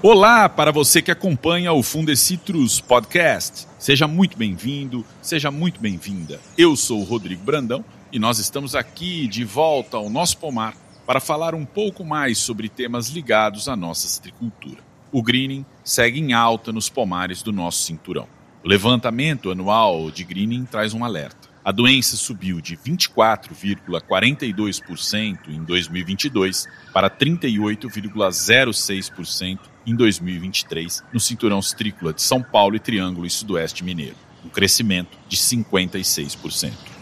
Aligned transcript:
Olá 0.00 0.48
para 0.48 0.70
você 0.70 1.02
que 1.02 1.10
acompanha 1.10 1.72
o 1.72 1.82
Fundecitrus 1.82 2.80
Podcast. 2.80 3.66
Seja 3.80 4.06
muito 4.06 4.38
bem-vindo, 4.38 5.04
seja 5.20 5.50
muito 5.50 5.80
bem-vinda. 5.80 6.38
Eu 6.56 6.76
sou 6.76 7.00
o 7.00 7.04
Rodrigo 7.04 7.42
Brandão 7.42 7.84
e 8.12 8.16
nós 8.16 8.38
estamos 8.38 8.76
aqui 8.76 9.26
de 9.26 9.42
volta 9.42 9.96
ao 9.96 10.08
nosso 10.08 10.38
pomar 10.38 10.76
para 11.04 11.18
falar 11.18 11.52
um 11.52 11.64
pouco 11.64 12.04
mais 12.04 12.38
sobre 12.38 12.68
temas 12.68 13.08
ligados 13.08 13.68
à 13.68 13.74
nossa 13.74 14.06
citricultura. 14.06 14.84
O 15.10 15.20
greening 15.20 15.66
segue 15.82 16.20
em 16.20 16.32
alta 16.32 16.70
nos 16.70 16.88
pomares 16.88 17.42
do 17.42 17.50
nosso 17.50 17.82
cinturão. 17.82 18.28
O 18.62 18.68
levantamento 18.68 19.50
anual 19.50 20.12
de 20.12 20.22
greening 20.22 20.64
traz 20.64 20.94
um 20.94 21.04
alerta. 21.04 21.47
A 21.68 21.70
doença 21.70 22.16
subiu 22.16 22.60
de 22.62 22.78
24,42% 22.78 25.48
em 25.48 25.62
2022 25.62 26.66
para 26.94 27.10
38,06% 27.10 29.58
em 29.86 29.94
2023 29.94 31.04
no 31.12 31.20
cinturão 31.20 31.60
citrícola 31.60 32.14
de 32.14 32.22
São 32.22 32.42
Paulo 32.42 32.74
e 32.74 32.78
Triângulo 32.78 33.26
e 33.26 33.30
Sudoeste 33.30 33.84
Mineiro, 33.84 34.16
um 34.42 34.48
crescimento 34.48 35.18
de 35.28 35.36
56%. 35.36 36.97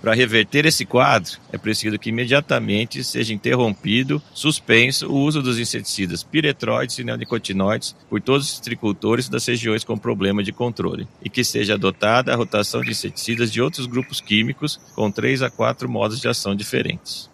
Para 0.00 0.14
reverter 0.14 0.64
esse 0.64 0.84
quadro, 0.84 1.38
é 1.52 1.58
preciso 1.58 1.98
que 1.98 2.10
imediatamente 2.10 3.02
seja 3.02 3.34
interrompido, 3.34 4.22
suspenso 4.32 5.08
o 5.08 5.16
uso 5.16 5.42
dos 5.42 5.58
inseticidas 5.58 6.22
piretroides 6.22 6.98
e 6.98 7.04
neonicotinoides 7.04 7.96
por 8.08 8.20
todos 8.20 8.52
os 8.52 8.60
tricultores 8.60 9.28
das 9.28 9.44
regiões 9.46 9.82
com 9.82 9.98
problema 9.98 10.42
de 10.42 10.52
controle 10.52 11.08
e 11.22 11.28
que 11.28 11.42
seja 11.42 11.74
adotada 11.74 12.32
a 12.32 12.36
rotação 12.36 12.80
de 12.80 12.90
inseticidas 12.90 13.50
de 13.50 13.60
outros 13.60 13.86
grupos 13.86 14.20
químicos 14.20 14.80
com 14.94 15.10
três 15.10 15.42
a 15.42 15.50
quatro 15.50 15.88
modos 15.88 16.20
de 16.20 16.28
ação 16.28 16.54
diferentes. 16.54 17.28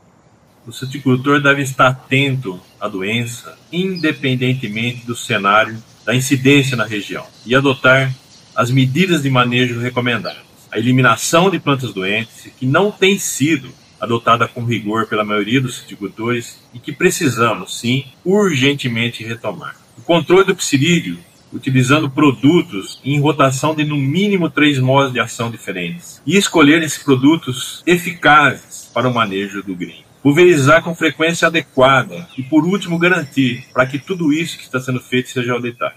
O 0.66 0.72
citricultor 0.72 1.42
deve 1.42 1.60
estar 1.60 1.88
atento 1.88 2.58
à 2.80 2.88
doença, 2.88 3.58
independentemente 3.70 5.04
do 5.04 5.14
cenário 5.14 5.76
da 6.06 6.14
incidência 6.14 6.76
na 6.76 6.84
região, 6.84 7.26
e 7.44 7.54
adotar 7.54 8.14
as 8.56 8.70
medidas 8.70 9.22
de 9.22 9.28
manejo 9.28 9.78
recomendadas. 9.78 10.43
A 10.74 10.78
eliminação 10.80 11.48
de 11.50 11.60
plantas 11.60 11.94
doentes, 11.94 12.48
que 12.58 12.66
não 12.66 12.90
tem 12.90 13.16
sido 13.16 13.68
adotada 14.00 14.48
com 14.48 14.64
rigor 14.64 15.06
pela 15.06 15.24
maioria 15.24 15.60
dos 15.60 15.76
citricultores 15.76 16.58
e 16.74 16.80
que 16.80 16.90
precisamos, 16.90 17.78
sim, 17.78 18.06
urgentemente 18.24 19.22
retomar. 19.22 19.76
O 19.96 20.02
controle 20.02 20.44
do 20.44 20.56
psilídeo, 20.56 21.16
utilizando 21.52 22.10
produtos 22.10 23.00
em 23.04 23.20
rotação 23.20 23.72
de 23.72 23.84
no 23.84 23.96
mínimo 23.96 24.50
três 24.50 24.80
modos 24.80 25.12
de 25.12 25.20
ação 25.20 25.48
diferentes, 25.48 26.20
e 26.26 26.36
escolher 26.36 26.82
esses 26.82 27.00
produtos 27.00 27.80
eficazes 27.86 28.90
para 28.92 29.08
o 29.08 29.14
manejo 29.14 29.62
do 29.62 29.76
green 29.76 30.02
pulverizar 30.24 30.82
com 30.82 30.94
frequência 30.94 31.48
adequada 31.48 32.26
e, 32.36 32.42
por 32.42 32.64
último, 32.64 32.98
garantir 32.98 33.66
para 33.74 33.86
que 33.86 33.98
tudo 33.98 34.32
isso 34.32 34.56
que 34.56 34.64
está 34.64 34.80
sendo 34.80 34.98
feito 34.98 35.28
seja 35.28 35.52
auditado. 35.52 35.96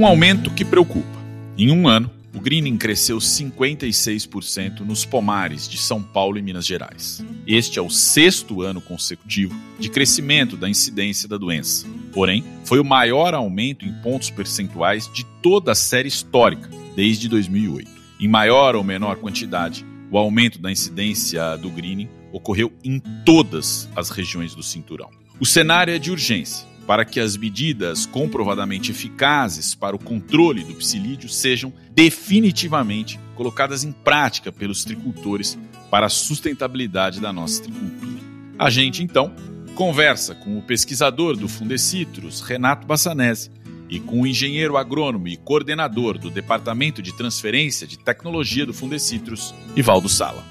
Um 0.00 0.06
aumento 0.06 0.50
que 0.50 0.64
preocupa. 0.64 1.20
Em 1.58 1.70
um 1.70 1.86
ano, 1.86 2.10
o 2.34 2.40
greening 2.40 2.78
cresceu 2.78 3.18
56% 3.18 4.80
nos 4.80 5.04
pomares 5.04 5.68
de 5.68 5.76
São 5.76 6.02
Paulo 6.02 6.38
e 6.38 6.42
Minas 6.42 6.64
Gerais. 6.64 7.22
Este 7.46 7.78
é 7.78 7.82
o 7.82 7.90
sexto 7.90 8.62
ano 8.62 8.80
consecutivo 8.80 9.54
de 9.78 9.90
crescimento 9.90 10.56
da 10.56 10.70
incidência 10.70 11.28
da 11.28 11.36
doença. 11.36 11.86
Porém, 12.14 12.42
foi 12.64 12.80
o 12.80 12.84
maior 12.84 13.34
aumento 13.34 13.84
em 13.84 13.92
pontos 14.00 14.30
percentuais 14.30 15.06
de 15.12 15.22
toda 15.42 15.72
a 15.72 15.74
série 15.74 16.08
histórica, 16.08 16.70
desde 16.96 17.28
2008. 17.28 17.90
Em 18.20 18.26
maior 18.26 18.74
ou 18.76 18.82
menor 18.82 19.16
quantidade, 19.16 19.84
o 20.10 20.16
aumento 20.16 20.58
da 20.58 20.72
incidência 20.72 21.58
do 21.58 21.68
greening 21.68 22.08
ocorreu 22.32 22.72
em 22.82 23.00
todas 23.26 23.86
as 23.94 24.08
regiões 24.08 24.54
do 24.54 24.62
cinturão. 24.62 25.10
O 25.38 25.44
cenário 25.44 25.92
é 25.92 25.98
de 25.98 26.10
urgência 26.10 26.69
para 26.86 27.04
que 27.04 27.20
as 27.20 27.36
medidas 27.36 28.06
comprovadamente 28.06 28.90
eficazes 28.90 29.74
para 29.74 29.94
o 29.94 29.98
controle 29.98 30.64
do 30.64 30.74
psilídeo 30.74 31.28
sejam 31.28 31.72
definitivamente 31.92 33.18
colocadas 33.34 33.84
em 33.84 33.92
prática 33.92 34.50
pelos 34.50 34.84
tricultores 34.84 35.58
para 35.90 36.06
a 36.06 36.10
sustentabilidade 36.10 37.20
da 37.20 37.32
nossa 37.32 37.62
tricultura. 37.62 38.20
A 38.58 38.68
gente, 38.68 39.02
então, 39.02 39.34
conversa 39.74 40.34
com 40.34 40.58
o 40.58 40.62
pesquisador 40.62 41.36
do 41.36 41.48
Fundecitrus, 41.48 42.40
Renato 42.40 42.86
Bassanese, 42.86 43.50
e 43.88 43.98
com 43.98 44.20
o 44.20 44.26
engenheiro 44.26 44.76
agrônomo 44.76 45.26
e 45.26 45.36
coordenador 45.36 46.16
do 46.16 46.30
Departamento 46.30 47.02
de 47.02 47.16
Transferência 47.16 47.86
de 47.86 47.98
Tecnologia 47.98 48.64
do 48.64 48.72
Fundecitrus, 48.72 49.52
Ivaldo 49.74 50.08
Sala. 50.08 50.44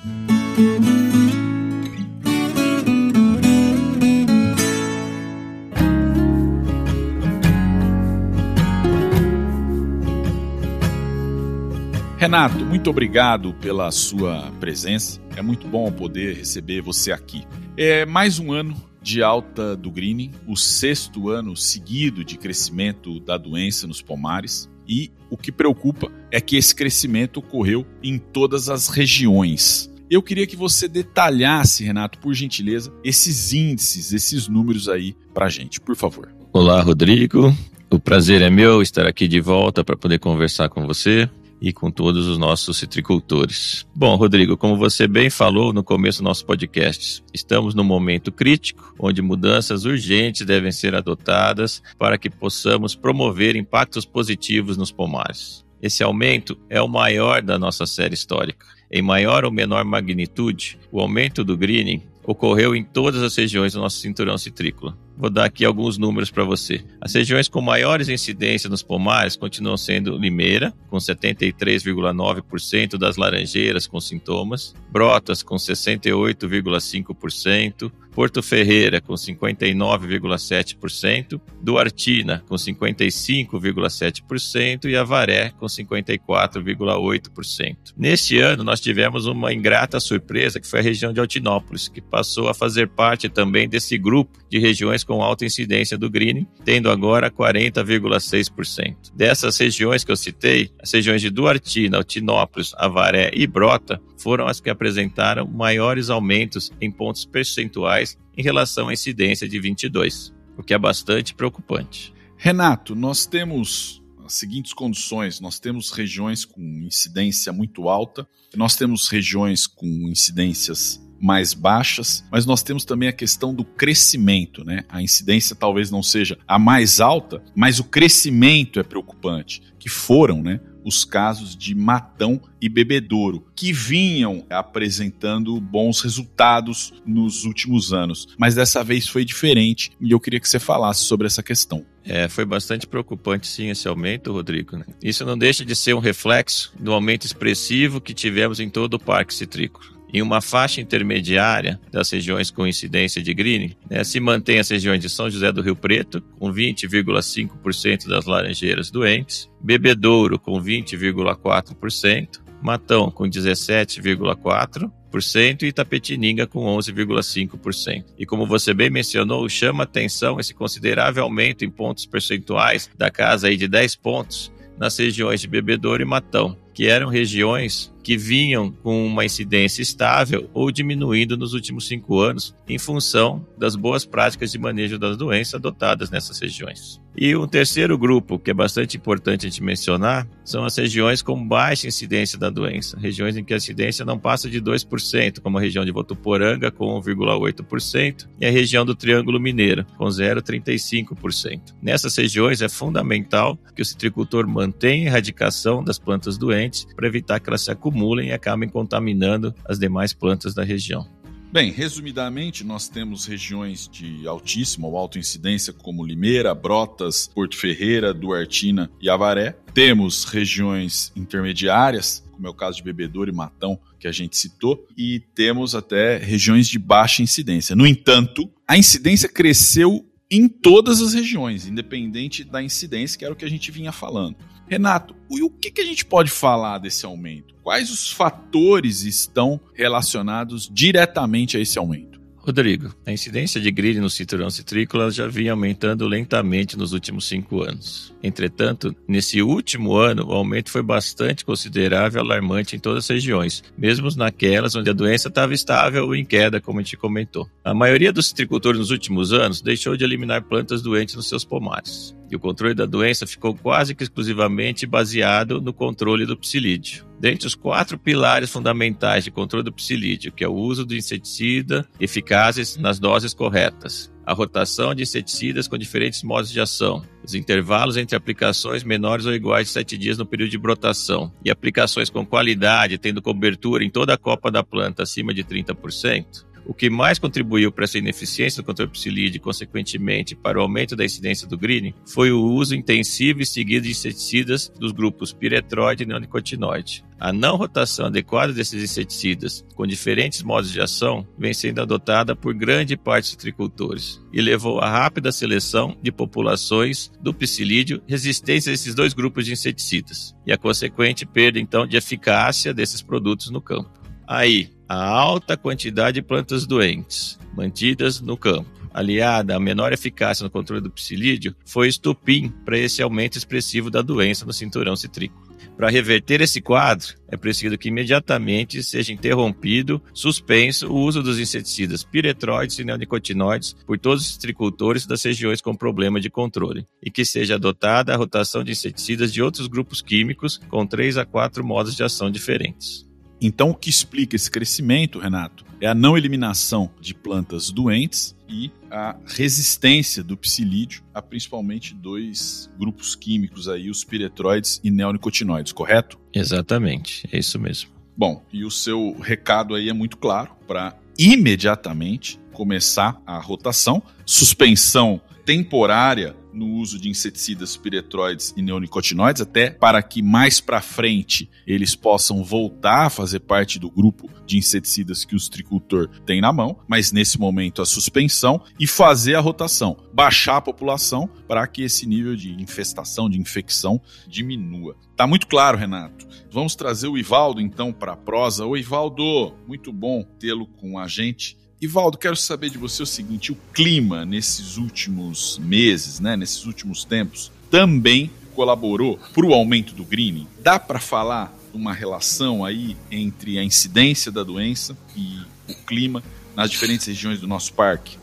Renato, 12.30 12.64
muito 12.64 12.92
obrigado 12.92 13.56
pela 13.56 13.90
sua 13.90 14.52
presença. 14.60 15.20
É 15.36 15.42
muito 15.42 15.68
bom 15.68 15.92
poder 15.92 16.36
receber 16.36 16.80
você 16.80 17.12
aqui. 17.12 17.44
É 17.76 18.06
mais 18.06 18.38
um 18.38 18.54
ano 18.54 18.80
de 19.02 19.24
alta 19.24 19.76
do 19.76 19.90
greening, 19.90 20.34
o 20.48 20.56
sexto 20.56 21.30
ano 21.30 21.58
seguido 21.58 22.24
de 22.24 22.38
crescimento 22.38 23.20
da 23.20 23.36
doença 23.36 23.88
nos 23.88 24.00
pomares. 24.00 24.70
E 24.88 25.12
o 25.28 25.36
que 25.36 25.52
preocupa 25.52 26.12
é 26.30 26.40
que 26.40 26.56
esse 26.56 26.76
crescimento 26.76 27.38
ocorreu 27.38 27.84
em 28.04 28.20
todas 28.20 28.70
as 28.70 28.90
regiões. 28.90 29.92
Eu 30.08 30.22
queria 30.22 30.46
que 30.46 30.56
você 30.56 30.88
detalhasse, 30.88 31.84
Renato, 31.84 32.20
por 32.20 32.36
gentileza, 32.36 32.94
esses 33.04 33.54
índices, 33.54 34.14
esses 34.14 34.48
números 34.48 34.88
aí 34.88 35.16
para 35.34 35.50
gente, 35.50 35.82
por 35.82 35.96
favor. 35.96 36.32
Olá, 36.54 36.80
Rodrigo. 36.84 37.52
O 37.90 37.98
prazer 37.98 38.44
é 38.44 38.52
meu 38.52 38.84
estar 38.84 39.08
aqui 39.08 39.28
de 39.28 39.42
volta 39.42 39.84
para 39.84 39.98
poder 39.98 40.20
conversar 40.20 40.70
com 40.70 40.86
você 40.86 41.28
e 41.62 41.74
com 41.74 41.92
todos 41.92 42.28
os 42.28 42.38
nossos 42.38 42.78
citricultores. 42.78 43.86
Bom, 43.96 44.16
Rodrigo, 44.16 44.58
como 44.58 44.78
você 44.78 45.08
bem 45.08 45.30
falou 45.30 45.74
no 45.74 45.84
começo 45.84 46.20
do 46.20 46.26
nosso 46.26 46.46
podcast, 46.46 47.24
estamos 47.34 47.76
num 47.76 47.84
momento 47.84 48.32
crítico 48.32 48.94
onde 48.98 49.22
mudanças 49.22 49.86
urgentes 49.86 50.46
devem 50.46 50.72
ser 50.72 50.96
adotadas 50.96 51.82
para 51.98 52.18
que 52.18 52.30
possamos 52.30 52.96
promover 52.96 53.56
impactos 53.56 54.06
positivos 54.06 54.78
nos 54.78 54.92
pomares. 54.92 55.66
Esse 55.82 56.04
aumento 56.04 56.58
é 56.70 56.82
o 56.82 56.88
maior 56.88 57.42
da 57.42 57.58
nossa 57.58 57.86
série 57.86 58.14
histórica. 58.14 58.66
Em 58.92 59.02
maior 59.02 59.46
ou 59.46 59.52
menor 59.52 59.86
magnitude, 59.86 60.78
o 60.92 61.00
aumento 61.00 61.44
do 61.44 61.56
greening 61.56 62.02
ocorreu 62.24 62.76
em 62.76 62.84
todas 62.84 63.24
as 63.24 63.36
regiões 63.36 63.74
do 63.74 63.80
nosso 63.80 63.98
cinturão 63.98 64.38
citrícola. 64.38 64.98
Vou 65.20 65.30
dar 65.30 65.46
aqui 65.46 65.64
alguns 65.66 65.98
números 65.98 66.32
para 66.32 66.46
você. 66.46 66.82
As 67.02 67.14
regiões 67.14 67.50
com 67.50 67.60
maiores 67.60 68.08
incidências 68.08 68.72
nos 68.72 68.82
pomares 68.82 69.36
continuam 69.36 69.76
sendo 69.76 70.18
Limeira, 70.18 70.74
com 70.90 70.96
73,9% 70.96 72.98
das 72.98 73.18
laranjeiras 73.18 73.86
com 73.86 74.00
sintomas, 74.00 74.74
Brotas, 74.90 75.44
com 75.44 75.58
68,5%, 75.58 77.92
Porto 78.12 78.42
Ferreira, 78.42 79.00
com 79.00 79.14
59,7%, 79.14 81.40
Duartina, 81.62 82.44
com 82.48 82.56
55,7% 82.56 84.90
e 84.90 84.98
Avaré, 84.98 85.52
com 85.58 85.68
54,8%. 85.68 87.94
Neste 87.96 88.40
ano, 88.40 88.64
nós 88.64 88.82
tivemos 88.82 89.26
uma 89.26 89.52
ingrata 89.54 90.00
surpresa, 90.00 90.60
que 90.60 90.68
foi 90.68 90.80
a 90.80 90.84
região 90.84 91.14
de 91.14 91.20
Altinópolis, 91.20 91.88
que 91.88 92.02
passou 92.02 92.50
a 92.50 92.54
fazer 92.54 92.90
parte 92.90 93.30
também 93.30 93.70
desse 93.70 93.98
grupo 93.98 94.40
de 94.50 94.60
regiões 94.60 95.04
com 95.10 95.24
alta 95.24 95.44
incidência 95.44 95.98
do 95.98 96.08
greening, 96.08 96.46
tendo 96.64 96.88
agora 96.88 97.32
40,6%. 97.32 99.12
Dessas 99.12 99.58
regiões 99.58 100.04
que 100.04 100.12
eu 100.12 100.16
citei, 100.16 100.70
as 100.80 100.92
regiões 100.92 101.20
de 101.20 101.32
Duartina, 101.32 101.98
Altinópolis, 101.98 102.76
Avaré 102.78 103.32
e 103.34 103.48
Brota 103.48 104.00
foram 104.20 104.46
as 104.46 104.60
que 104.60 104.70
apresentaram 104.70 105.48
maiores 105.48 106.12
aumentos 106.12 106.72
em 106.80 106.92
pontos 106.92 107.26
percentuais 107.26 108.20
em 108.38 108.44
relação 108.44 108.90
à 108.90 108.94
incidência 108.94 109.50
de 109.50 109.60
22, 109.60 110.32
o 110.56 110.62
que 110.62 110.76
é 110.76 110.78
bastante 110.78 111.34
preocupante. 111.34 112.14
Renato, 112.38 112.94
nós 112.94 113.26
temos 113.26 114.04
as 114.24 114.34
seguintes 114.36 114.74
condições: 114.74 115.40
nós 115.40 115.60
temos 115.60 115.90
regiões 115.90 116.46
com 116.46 116.62
incidência 116.86 117.52
muito 117.52 117.90
alta, 117.90 118.28
nós 118.56 118.76
temos 118.76 119.08
regiões 119.08 119.66
com 119.66 119.88
incidências 120.08 121.02
mais 121.22 121.54
baixas, 121.54 122.24
mas 122.32 122.46
nós 122.46 122.64
temos 122.64 122.86
também 122.86 123.10
a 123.10 123.14
questão 123.14 123.54
do 123.54 123.64
crescimento, 123.64 124.64
né? 124.64 124.84
A 124.90 125.02
incidência 125.02 125.56
talvez 125.56 125.92
não 125.92 126.02
seja 126.02 126.38
a 126.48 126.58
mais 126.58 127.00
alta, 127.00 127.42
mas 127.56 127.80
o 127.80 127.84
crescimento 127.84 128.80
é 128.80 128.84
preocupante, 128.84 129.62
que 129.78 129.90
foram, 129.90 130.42
né, 130.42 130.60
os 130.84 131.06
casos 131.06 131.56
de 131.56 131.76
Matão 131.76 132.42
e 132.62 132.68
Bebedouro, 132.68 133.46
que 133.56 133.72
vinham 133.72 134.46
apresentando 134.50 135.60
bons 135.60 136.02
resultados 136.02 136.94
nos 137.06 137.46
últimos 137.46 137.94
anos. 137.94 138.28
Mas 138.38 138.56
dessa 138.56 138.84
vez 138.84 139.08
foi 139.08 139.24
diferente 139.24 139.92
e 140.02 140.12
eu 140.12 140.20
queria 140.20 140.40
que 140.40 140.50
você 140.50 140.60
falasse 140.60 141.04
sobre 141.04 141.28
essa 141.28 141.44
questão. 141.44 141.86
É, 142.04 142.28
foi 142.28 142.46
bastante 142.46 142.88
preocupante 142.88 143.48
sim 143.48 143.70
esse 143.70 143.88
aumento, 143.88 144.32
Rodrigo. 144.32 144.78
Né? 144.78 144.86
Isso 145.04 145.26
não 145.26 145.38
deixa 145.38 145.64
de 145.64 145.76
ser 145.76 145.94
um 145.94 146.00
reflexo 146.00 146.74
do 146.80 146.92
aumento 146.92 147.26
expressivo 147.26 148.02
que 148.02 148.14
tivemos 148.14 148.60
em 148.60 148.70
todo 148.70 148.96
o 148.96 149.00
parque 149.00 149.34
citrícola. 149.34 149.99
Em 150.14 150.22
uma 150.22 150.42
faixa 150.42 150.82
intermediária 150.82 151.80
das 151.92 152.10
regiões 152.10 152.52
com 152.52 152.68
incidência 152.68 153.22
de 153.22 153.34
greening, 153.34 153.76
né, 153.90 154.04
se 154.04 154.20
mantém 154.20 154.60
as 154.60 154.70
regiões 154.70 155.00
de 155.00 155.10
São 155.10 155.30
José 155.30 155.52
do 155.52 155.62
Rio 155.62 155.76
Preto, 155.76 156.22
com 156.40 156.52
20,5% 156.52 158.08
das 158.08 158.26
laranjeiras 158.26 158.90
doentes, 158.90 159.50
Bebedouro, 159.62 160.40
com 160.40 160.62
20,4%, 160.62 162.42
Matão, 162.62 163.10
com 163.10 163.24
17,4%, 163.24 165.64
e 165.64 165.68
Itapetininga 165.68 166.46
com 166.46 166.66
11,5%. 166.66 168.06
E 168.18 168.26
como 168.26 168.46
você 168.46 168.74
bem 168.74 168.90
mencionou, 168.90 169.48
chama 169.48 169.84
atenção 169.84 170.40
esse 170.40 170.54
considerável 170.54 171.24
aumento 171.24 171.64
em 171.64 171.70
pontos 171.70 172.06
percentuais 172.06 172.90
da 172.98 173.10
casa 173.10 173.48
aí 173.48 173.58
de 173.58 173.68
10 173.68 173.96
pontos 173.96 174.52
nas 174.78 174.98
regiões 174.98 175.42
de 175.42 175.48
Bebedouro 175.48 176.02
e 176.02 176.06
Matão, 176.06 176.56
que 176.80 176.88
eram 176.88 177.10
regiões 177.10 177.94
que 178.02 178.16
vinham 178.16 178.72
com 178.72 179.06
uma 179.06 179.26
incidência 179.26 179.82
estável 179.82 180.50
ou 180.54 180.72
diminuindo 180.72 181.36
nos 181.36 181.54
últimos 181.54 181.86
cinco 181.86 182.22
anos, 182.22 182.56
em 182.70 182.80
função 182.80 183.46
das 183.58 183.76
boas 183.76 184.06
práticas 184.06 184.50
de 184.50 184.58
manejo 184.58 184.98
das 184.98 185.18
doenças 185.18 185.56
adotadas 185.56 186.10
nessas 186.10 186.40
regiões. 186.40 187.02
E 187.22 187.36
um 187.36 187.46
terceiro 187.46 187.98
grupo, 187.98 188.40
que 188.40 188.50
é 188.50 188.54
bastante 188.54 188.96
importante 188.96 189.46
a 189.46 189.50
gente 189.50 189.62
mencionar, 189.62 190.26
são 190.42 190.64
as 190.64 190.78
regiões 190.78 191.22
com 191.22 191.46
baixa 191.46 191.86
incidência 191.86 192.40
da 192.40 192.50
doença, 192.50 192.98
regiões 192.98 193.36
em 193.36 193.44
que 193.44 193.54
a 193.54 193.58
incidência 193.58 194.06
não 194.06 194.18
passa 194.18 194.50
de 194.50 194.62
2%, 194.62 195.42
como 195.42 195.58
a 195.58 195.62
região 195.62 195.84
de 195.84 195.92
Votuporanga, 195.92 196.72
com 196.72 196.98
1,8%, 197.02 198.26
e 198.40 198.46
a 198.46 198.50
região 198.50 198.86
do 198.86 198.96
Triângulo 198.96 199.38
Mineiro, 199.38 199.86
com 199.98 200.06
0,35%. 200.06 201.76
Nessas 201.82 202.16
regiões 202.16 202.62
é 202.62 202.70
fundamental 202.70 203.60
que 203.76 203.82
o 203.82 203.86
citricultor 203.86 204.48
mantenha 204.48 205.08
a 205.08 205.12
erradicação 205.12 205.84
das 205.84 206.00
plantas 206.00 206.38
doentes 206.38 206.88
para 206.96 207.06
evitar 207.06 207.42
que 207.42 207.50
elas 207.50 207.66
se 207.66 207.70
acumulem 207.70 208.30
e 208.30 208.32
acabem 208.32 208.70
contaminando 208.70 209.54
as 209.68 209.78
demais 209.78 210.14
plantas 210.14 210.54
da 210.54 210.64
região. 210.64 211.06
Bem, 211.52 211.72
resumidamente, 211.72 212.64
nós 212.64 212.88
temos 212.88 213.26
regiões 213.26 213.90
de 213.92 214.28
altíssima 214.28 214.88
ou 214.88 214.96
alta 214.96 215.18
incidência, 215.18 215.74
como 215.74 216.06
Limeira, 216.06 216.54
Brotas, 216.54 217.28
Porto 217.34 217.58
Ferreira, 217.58 218.14
Duartina 218.14 218.92
e 219.02 219.10
Avaré. 219.10 219.58
Temos 219.74 220.26
regiões 220.26 221.12
intermediárias, 221.16 222.24
como 222.32 222.46
é 222.46 222.52
o 222.52 222.54
caso 222.54 222.78
de 222.78 222.84
Bebedouro 222.84 223.32
e 223.32 223.34
Matão, 223.34 223.80
que 224.00 224.08
a 224.08 224.12
gente 224.12 224.38
citou, 224.38 224.86
e 224.96 225.24
temos 225.34 225.74
até 225.74 226.18
regiões 226.18 226.68
de 226.68 226.78
baixa 226.78 227.24
incidência. 227.24 227.76
No 227.76 227.88
entanto, 227.88 228.48
a 228.68 228.78
incidência 228.78 229.28
cresceu 229.28 230.06
em 230.30 230.48
todas 230.48 231.02
as 231.02 231.16
regiões, 231.16 231.66
independente 231.66 232.44
da 232.44 232.62
incidência, 232.62 233.18
que 233.18 233.26
era 233.26 233.34
o 233.34 233.38
que 233.38 233.46
a 233.46 233.50
gente 233.50 233.72
vinha 233.72 233.92
falando. 233.92 234.36
Renato, 234.68 235.16
e 235.32 235.42
o 235.42 235.50
que, 235.50 235.72
que 235.72 235.82
a 235.82 235.86
gente 235.86 236.06
pode 236.06 236.30
falar 236.30 236.78
desse 236.78 237.08
aumento? 237.08 237.56
Quais 237.70 237.92
os 237.92 238.12
fatores 238.12 239.04
estão 239.04 239.62
relacionados 239.76 240.68
diretamente 240.74 241.56
a 241.56 241.60
esse 241.60 241.78
aumento? 241.78 242.20
Rodrigo, 242.36 242.92
a 243.06 243.12
incidência 243.12 243.62
de 243.62 243.70
grilho 243.70 244.02
no 244.02 244.10
cinturão 244.10 244.50
citrícola 244.50 245.12
já 245.12 245.28
vinha 245.28 245.52
aumentando 245.52 246.08
lentamente 246.08 246.76
nos 246.76 246.94
últimos 246.94 247.28
cinco 247.28 247.62
anos. 247.62 248.12
Entretanto, 248.24 248.96
nesse 249.08 249.44
último 249.44 249.96
ano, 249.96 250.26
o 250.26 250.34
aumento 250.34 250.72
foi 250.72 250.82
bastante 250.82 251.46
considerável 251.46 252.20
e 252.20 252.26
alarmante 252.26 252.76
em 252.76 252.80
todas 252.80 253.04
as 253.04 253.10
regiões, 253.12 253.64
mesmo 253.78 254.10
naquelas 254.18 254.74
onde 254.74 254.90
a 254.90 254.94
doença 254.94 255.28
estava 255.28 255.54
estável 255.54 256.06
ou 256.06 256.16
em 256.16 256.26
queda, 256.26 256.60
como 256.60 256.80
a 256.80 256.82
gente 256.82 256.98
comentou. 256.98 257.48
A 257.64 257.72
maioria 257.72 258.12
dos 258.12 258.30
citricultores 258.30 258.80
nos 258.80 258.90
últimos 258.90 259.32
anos 259.32 259.62
deixou 259.62 259.96
de 259.96 260.04
eliminar 260.04 260.42
plantas 260.42 260.82
doentes 260.82 261.14
nos 261.14 261.30
seus 261.30 261.46
pomares 261.46 262.16
e 262.32 262.36
o 262.36 262.40
controle 262.40 262.74
da 262.74 262.88
doença 262.88 263.28
ficou 263.28 263.54
quase 263.54 263.94
que 263.94 264.02
exclusivamente 264.02 264.88
baseado 264.88 265.62
no 265.62 265.72
controle 265.72 266.26
do 266.26 266.36
psilídeo. 266.36 267.09
Dentre 267.20 267.48
os 267.48 267.56
quatro 267.56 267.98
pilares 267.98 268.50
fundamentais 268.50 269.26
de 269.26 269.32
controle 269.32 269.64
do 269.64 269.74
psilídeo, 269.74 270.32
que 270.32 270.44
é 270.44 270.48
o 270.48 270.54
uso 270.54 270.86
do 270.86 270.96
inseticida 270.96 271.86
eficazes 272.00 272.78
nas 272.78 272.98
doses 272.98 273.34
corretas, 273.34 274.10
a 274.26 274.34
rotação 274.34 274.96
de 274.96 275.04
inseticidas 275.04 275.68
com 275.68 275.78
diferentes 275.78 276.24
modos 276.24 276.50
de 276.50 276.62
ação, 276.62 277.04
os 277.24 277.34
intervalos 277.34 277.98
entre 277.98 278.16
aplicações 278.16 278.84
menores 278.84 279.26
ou 279.26 279.34
iguais 279.34 279.68
de 279.68 279.74
7 279.74 279.98
dias 279.98 280.18
no 280.18 280.26
período 280.26 280.52
de 280.52 280.58
brotação 280.58 281.34
e 281.44 281.50
aplicações 281.50 282.10
com 282.10 282.26
qualidade, 282.26 282.98
tendo 282.98 283.22
cobertura 283.22 283.84
em 283.84 283.90
toda 283.90 284.14
a 284.14 284.18
copa 284.18 284.50
da 284.50 284.64
planta 284.64 285.04
acima 285.04 285.34
de 285.34 285.44
30%, 285.44 286.46
o 286.70 286.74
que 286.74 286.88
mais 286.88 287.18
contribuiu 287.18 287.72
para 287.72 287.86
essa 287.86 287.98
ineficiência 287.98 288.62
do 288.62 288.66
controle 288.66 288.92
psilídeo 288.92 289.38
e, 289.38 289.40
consequentemente, 289.40 290.36
para 290.36 290.60
o 290.60 290.62
aumento 290.62 290.96
da 290.96 291.04
incidência 291.04 291.48
do 291.48 291.58
greening 291.58 291.96
foi 292.06 292.32
o 292.32 292.44
uso 292.44 292.76
intensivo 292.76 293.42
e 293.42 293.46
seguido 293.46 293.86
de 293.86 293.92
inseticidas 293.92 294.72
dos 294.80 294.92
grupos 294.92 295.34
piretroide 295.34 296.04
e 296.04 296.06
neonicotinoide. 296.06 297.04
A 297.20 297.34
não 297.34 297.58
rotação 297.58 298.06
adequada 298.06 298.54
desses 298.54 298.84
inseticidas, 298.84 299.66
com 299.74 299.88
diferentes 299.88 300.44
modos 300.44 300.72
de 300.72 300.80
ação, 300.80 301.28
vem 301.40 301.56
sendo 301.56 301.82
adotada 301.82 302.36
por 302.36 302.54
grande 302.54 302.96
parte 302.96 303.36
dos 303.36 303.44
agricultores 303.44 304.22
e 304.32 304.40
levou 304.40 304.80
à 304.80 304.88
rápida 304.88 305.32
seleção 305.32 305.98
de 306.04 306.12
populações 306.12 307.12
do 307.20 307.34
psilídeo 307.34 308.00
resistentes 308.08 308.68
a 308.68 308.72
esses 308.72 308.94
dois 308.94 309.16
grupos 309.16 309.44
de 309.44 309.54
inseticidas 309.54 310.36
e 310.46 310.52
a 310.52 310.58
consequente 310.58 311.26
perda, 311.26 311.60
então, 311.60 311.88
de 311.88 311.98
eficácia 311.98 312.72
desses 312.76 313.02
produtos 313.02 313.50
no 313.50 313.60
campo. 313.60 313.99
Aí, 314.30 314.70
a 314.88 315.04
alta 315.04 315.58
quantidade 315.58 316.22
de 316.22 316.22
plantas 316.22 316.68
doentes 316.68 317.40
mantidas 317.58 318.22
no 318.22 318.38
campo, 318.38 318.70
aliada 318.94 319.56
à 319.56 319.60
menor 319.60 319.92
eficácia 319.92 320.44
no 320.44 320.52
controle 320.52 320.84
do 320.84 320.92
psilídeo, 320.92 321.56
foi 321.66 321.88
estupim 321.88 322.50
para 322.64 322.78
esse 322.78 323.02
aumento 323.02 323.40
expressivo 323.40 323.90
da 323.90 324.04
doença 324.04 324.46
no 324.46 324.54
cinturão 324.54 324.96
citrícola. 324.96 325.50
Para 325.76 325.90
reverter 325.90 326.42
esse 326.42 326.62
quadro, 326.62 327.16
é 327.28 327.36
preciso 327.36 327.76
que 327.76 327.88
imediatamente 327.88 328.84
seja 328.84 329.12
interrompido, 329.12 330.00
suspenso 330.14 330.92
o 330.92 331.00
uso 331.00 331.24
dos 331.24 331.40
inseticidas 331.40 332.04
piretroides 332.04 332.78
e 332.78 332.84
neonicotinoides 332.84 333.76
por 333.88 333.98
todos 333.98 334.22
os 334.22 334.34
citricultores 334.34 335.08
das 335.08 335.24
regiões 335.24 335.60
com 335.60 335.76
problema 335.76 336.20
de 336.20 336.30
controle, 336.30 336.86
e 337.04 337.10
que 337.10 337.26
seja 337.26 337.56
adotada 337.56 338.14
a 338.14 338.18
rotação 338.18 338.64
de 338.64 338.74
inseticidas 338.74 339.34
de 339.34 339.42
outros 339.42 339.66
grupos 339.66 340.04
químicos 340.04 340.60
com 340.70 340.86
três 340.86 341.18
a 341.18 341.26
quatro 341.26 341.66
modos 341.66 341.96
de 341.96 342.04
ação 342.04 342.30
diferentes. 342.30 343.09
Então, 343.42 343.70
o 343.70 343.76
que 343.76 343.90
explica 343.90 344.36
esse 344.36 344.52
crescimento, 344.52 345.20
Renato, 345.20 345.66
é 345.82 345.88
a 345.88 345.96
não 345.96 346.18
eliminação 346.18 346.90
de 347.00 347.14
plantas 347.14 347.72
doentes 347.72 348.36
e 348.50 348.70
a 348.92 349.16
resistência 349.26 350.24
do 350.24 350.36
psilídeo 350.36 351.04
a 351.14 351.22
principalmente 351.22 351.94
dois 351.94 352.70
grupos 352.78 353.16
químicos 353.16 353.70
aí, 353.70 353.90
os 353.90 354.04
piretroides 354.04 354.82
e 354.84 354.92
neonicotinoides, 354.92 355.72
correto? 355.72 356.20
Exatamente, 356.34 357.28
é 357.32 357.40
isso 357.40 357.60
mesmo. 357.60 357.92
Bom, 358.18 358.44
e 358.52 358.66
o 358.66 358.72
seu 358.72 359.18
recado 359.20 359.76
aí 359.76 359.88
é 359.88 359.94
muito 359.94 360.18
claro 360.18 360.52
para 360.68 360.98
imediatamente 361.18 362.40
começar 362.60 363.22
a 363.26 363.40
rotação, 363.40 364.04
suspensão 364.26 365.22
temporária 365.46 366.36
no 366.54 366.74
uso 366.74 367.00
de 367.00 367.08
inseticidas 367.08 367.78
piretroides 367.78 368.54
e 368.58 368.62
neonicotinoides, 368.62 369.42
até 369.42 369.70
para 369.70 370.04
que 370.04 370.22
mais 370.22 370.60
para 370.60 370.82
frente 370.82 371.50
eles 371.66 371.96
possam 371.96 372.44
voltar 372.44 373.06
a 373.06 373.10
fazer 373.10 373.40
parte 373.40 373.80
do 373.80 373.90
grupo 373.90 374.30
de 374.46 374.58
inseticidas 374.58 375.24
que 375.24 375.38
o 375.38 375.50
tricultor 375.50 376.10
tem 376.26 376.42
na 376.42 376.52
mão, 376.52 376.78
mas 376.86 377.14
nesse 377.14 377.40
momento 377.40 377.82
a 377.82 377.86
suspensão 377.86 378.62
e 378.78 378.86
fazer 378.86 379.36
a 379.36 379.40
rotação, 379.40 379.96
baixar 380.14 380.58
a 380.58 380.62
população 380.62 381.30
para 381.48 381.66
que 381.66 381.84
esse 381.84 382.06
nível 382.06 382.36
de 382.36 382.52
infestação, 382.62 383.30
de 383.30 383.40
infecção 383.40 384.02
diminua. 384.28 384.98
Tá 385.16 385.26
muito 385.26 385.48
claro, 385.48 385.78
Renato. 385.78 386.28
Vamos 386.52 386.76
trazer 386.76 387.08
o 387.08 387.18
Ivaldo 387.18 387.62
então 387.62 387.94
para 387.94 388.14
a 388.14 388.18
prosa. 388.18 388.66
Oi, 388.66 388.80
Ivaldo, 388.80 389.54
muito 389.68 389.94
bom 389.94 390.24
tê-lo 390.40 390.66
com 390.66 390.98
a 390.98 391.08
gente. 391.08 391.59
Ivaldo, 391.82 392.18
quero 392.18 392.36
saber 392.36 392.70
de 392.70 392.78
você 392.78 393.02
o 393.02 393.06
seguinte: 393.06 393.54
o 393.54 393.58
clima 393.74 394.26
nesses 394.26 394.76
últimos 394.76 395.58
meses, 395.60 396.20
né, 396.20 396.36
nesses 396.36 396.66
últimos 396.66 397.06
tempos, 397.06 397.52
também 397.72 398.30
colaborou 398.54 399.18
para 399.34 399.46
o 399.46 399.54
aumento 399.54 399.94
do 399.96 400.04
greening? 400.04 400.46
Dá 400.62 400.78
para 400.78 401.00
falar 401.00 401.54
uma 401.74 401.94
relação 401.94 402.66
aí 402.66 402.98
entre 403.10 403.58
a 403.58 403.64
incidência 403.64 404.30
da 404.30 404.44
doença 404.44 404.98
e 405.16 405.40
o 405.70 405.76
clima 405.86 406.22
nas 406.54 406.70
diferentes 406.70 407.08
regiões 407.08 407.40
do 407.40 407.48
nosso 407.48 407.74
parque? 407.74 408.18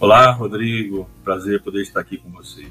Olá, 0.00 0.30
Rodrigo. 0.32 1.06
Prazer 1.22 1.62
poder 1.62 1.82
estar 1.82 2.00
aqui 2.00 2.16
com 2.16 2.30
vocês. 2.30 2.70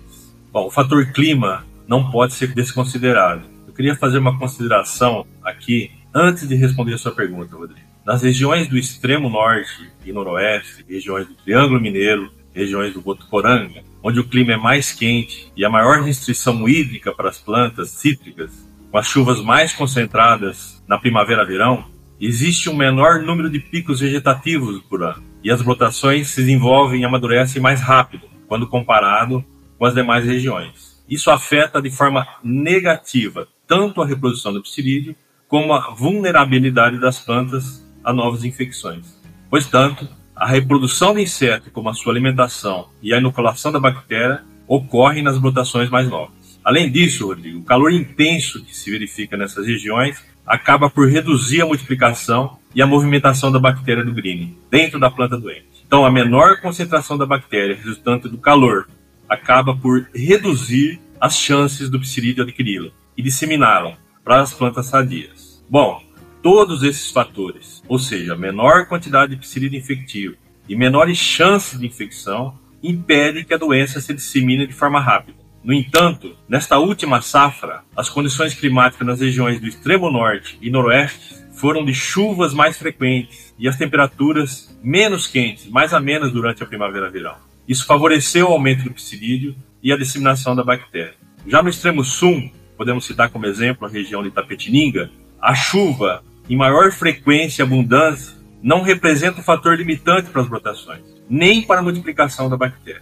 Bom, 0.51 0.65
o 0.65 0.71
fator 0.71 1.11
clima 1.11 1.63
não 1.87 2.09
pode 2.09 2.33
ser 2.33 2.51
desconsiderado. 2.55 3.43
Eu 3.67 3.73
queria 3.73 3.95
fazer 3.95 4.17
uma 4.17 4.39
consideração 4.39 5.25
aqui 5.43 5.91
antes 6.11 6.47
de 6.47 6.55
responder 6.55 6.95
a 6.95 6.97
sua 6.97 7.11
pergunta, 7.11 7.55
Rodrigo. 7.55 7.90
Nas 8.11 8.23
regiões 8.23 8.67
do 8.67 8.77
extremo 8.77 9.29
norte 9.29 9.89
e 10.05 10.11
noroeste, 10.11 10.83
regiões 10.85 11.25
do 11.25 11.33
Triângulo 11.33 11.79
Mineiro, 11.79 12.29
regiões 12.53 12.93
do 12.93 12.99
Botuporanga, 12.99 13.85
onde 14.03 14.19
o 14.19 14.27
clima 14.27 14.51
é 14.51 14.57
mais 14.57 14.91
quente 14.91 15.49
e 15.55 15.63
a 15.63 15.69
maior 15.69 16.01
restrição 16.01 16.67
hídrica 16.67 17.13
para 17.15 17.29
as 17.29 17.39
plantas 17.39 17.91
cítricas, 17.91 18.69
com 18.91 18.97
as 18.97 19.07
chuvas 19.07 19.41
mais 19.41 19.71
concentradas 19.71 20.83
na 20.85 20.97
primavera-verão, 20.97 21.85
existe 22.19 22.69
um 22.69 22.75
menor 22.75 23.21
número 23.21 23.49
de 23.49 23.61
picos 23.61 24.01
vegetativos 24.01 24.81
por 24.89 25.03
ano 25.03 25.23
e 25.41 25.49
as 25.49 25.61
brotações 25.61 26.31
se 26.31 26.41
desenvolvem 26.41 27.03
e 27.03 27.05
amadurecem 27.05 27.61
mais 27.61 27.79
rápido 27.79 28.27
quando 28.45 28.67
comparado 28.67 29.41
com 29.77 29.85
as 29.85 29.93
demais 29.93 30.25
regiões. 30.25 31.01
Isso 31.07 31.31
afeta 31.31 31.81
de 31.81 31.89
forma 31.89 32.27
negativa 32.43 33.47
tanto 33.65 34.01
a 34.01 34.05
reprodução 34.05 34.51
do 34.51 34.61
psilídeo 34.61 35.15
como 35.47 35.71
a 35.71 35.91
vulnerabilidade 35.91 36.99
das 36.99 37.17
plantas 37.17 37.80
a 38.03 38.13
novas 38.13 38.43
infecções. 38.43 39.05
Pois 39.49 39.67
tanto, 39.67 40.07
a 40.35 40.47
reprodução 40.47 41.13
do 41.13 41.19
inseto, 41.19 41.69
como 41.71 41.89
a 41.89 41.93
sua 41.93 42.13
alimentação 42.13 42.89
e 43.01 43.13
a 43.13 43.17
inoculação 43.17 43.71
da 43.71 43.79
bactéria, 43.79 44.43
ocorrem 44.67 45.21
nas 45.21 45.37
brotações 45.37 45.89
mais 45.89 46.09
novas. 46.09 46.59
Além 46.63 46.91
disso, 46.91 47.27
Rodrigo, 47.27 47.59
o 47.59 47.63
calor 47.63 47.91
intenso 47.91 48.63
que 48.63 48.75
se 48.75 48.89
verifica 48.89 49.35
nessas 49.35 49.65
regiões 49.65 50.23
acaba 50.45 50.89
por 50.89 51.07
reduzir 51.07 51.61
a 51.61 51.65
multiplicação 51.65 52.57
e 52.73 52.81
a 52.81 52.87
movimentação 52.87 53.51
da 53.51 53.59
bactéria 53.59 54.03
do 54.03 54.13
green 54.13 54.57
dentro 54.69 54.99
da 54.99 55.09
planta 55.09 55.37
doente. 55.37 55.83
Então, 55.85 56.05
a 56.05 56.11
menor 56.11 56.61
concentração 56.61 57.17
da 57.17 57.25
bactéria 57.25 57.75
resultante 57.75 58.29
do 58.29 58.37
calor 58.37 58.87
acaba 59.27 59.75
por 59.75 60.07
reduzir 60.13 60.99
as 61.19 61.35
chances 61.35 61.89
do 61.89 61.99
psilídeo 61.99 62.43
adquiri-la 62.43 62.91
e 63.17 63.21
disseminá-la 63.21 63.97
para 64.23 64.41
as 64.41 64.53
plantas 64.53 64.87
sadias. 64.87 65.63
Bom, 65.69 66.01
todos 66.41 66.83
esses 66.83 67.11
fatores, 67.11 67.83
ou 67.87 67.99
seja, 67.99 68.35
menor 68.35 68.87
quantidade 68.87 69.35
de 69.35 69.41
psilídeo 69.41 69.79
infectivo 69.79 70.35
e 70.67 70.75
menores 70.75 71.17
chances 71.17 71.79
de 71.79 71.85
infecção, 71.85 72.57
impedem 72.81 73.43
que 73.43 73.53
a 73.53 73.57
doença 73.57 74.01
se 74.01 74.13
dissemine 74.13 74.65
de 74.65 74.73
forma 74.73 74.99
rápida. 74.99 75.39
No 75.63 75.73
entanto, 75.73 76.35
nesta 76.49 76.79
última 76.79 77.21
safra, 77.21 77.83
as 77.95 78.09
condições 78.09 78.55
climáticas 78.55 79.05
nas 79.05 79.19
regiões 79.19 79.59
do 79.59 79.67
extremo 79.67 80.09
norte 80.09 80.57
e 80.59 80.71
noroeste 80.71 81.35
foram 81.53 81.85
de 81.85 81.93
chuvas 81.93 82.53
mais 82.53 82.77
frequentes 82.77 83.53
e 83.59 83.67
as 83.67 83.77
temperaturas 83.77 84.75
menos 84.83 85.27
quentes, 85.27 85.67
mais 85.67 85.93
amenas 85.93 86.31
durante 86.31 86.63
a 86.63 86.65
primavera-verão. 86.65 87.35
Isso 87.67 87.85
favoreceu 87.85 88.49
o 88.49 88.53
aumento 88.53 88.85
do 88.85 88.93
psilídeo 88.93 89.55
e 89.83 89.93
a 89.93 89.97
disseminação 89.97 90.55
da 90.55 90.63
bactéria. 90.63 91.13
Já 91.45 91.61
no 91.61 91.69
extremo 91.69 92.03
sul, 92.03 92.49
podemos 92.75 93.05
citar 93.05 93.29
como 93.29 93.45
exemplo 93.45 93.85
a 93.85 93.89
região 93.89 94.23
de 94.23 94.31
Tapetininga, 94.31 95.11
a 95.39 95.53
chuva 95.53 96.23
em 96.49 96.55
maior 96.55 96.91
frequência 96.91 97.61
e 97.61 97.65
abundância 97.65 98.35
não 98.61 98.81
representa 98.81 99.39
um 99.39 99.43
fator 99.43 99.77
limitante 99.77 100.29
para 100.29 100.41
as 100.41 100.47
brotações, 100.47 101.01
nem 101.29 101.61
para 101.61 101.79
a 101.79 101.83
multiplicação 101.83 102.49
da 102.49 102.57
bactéria. 102.57 103.01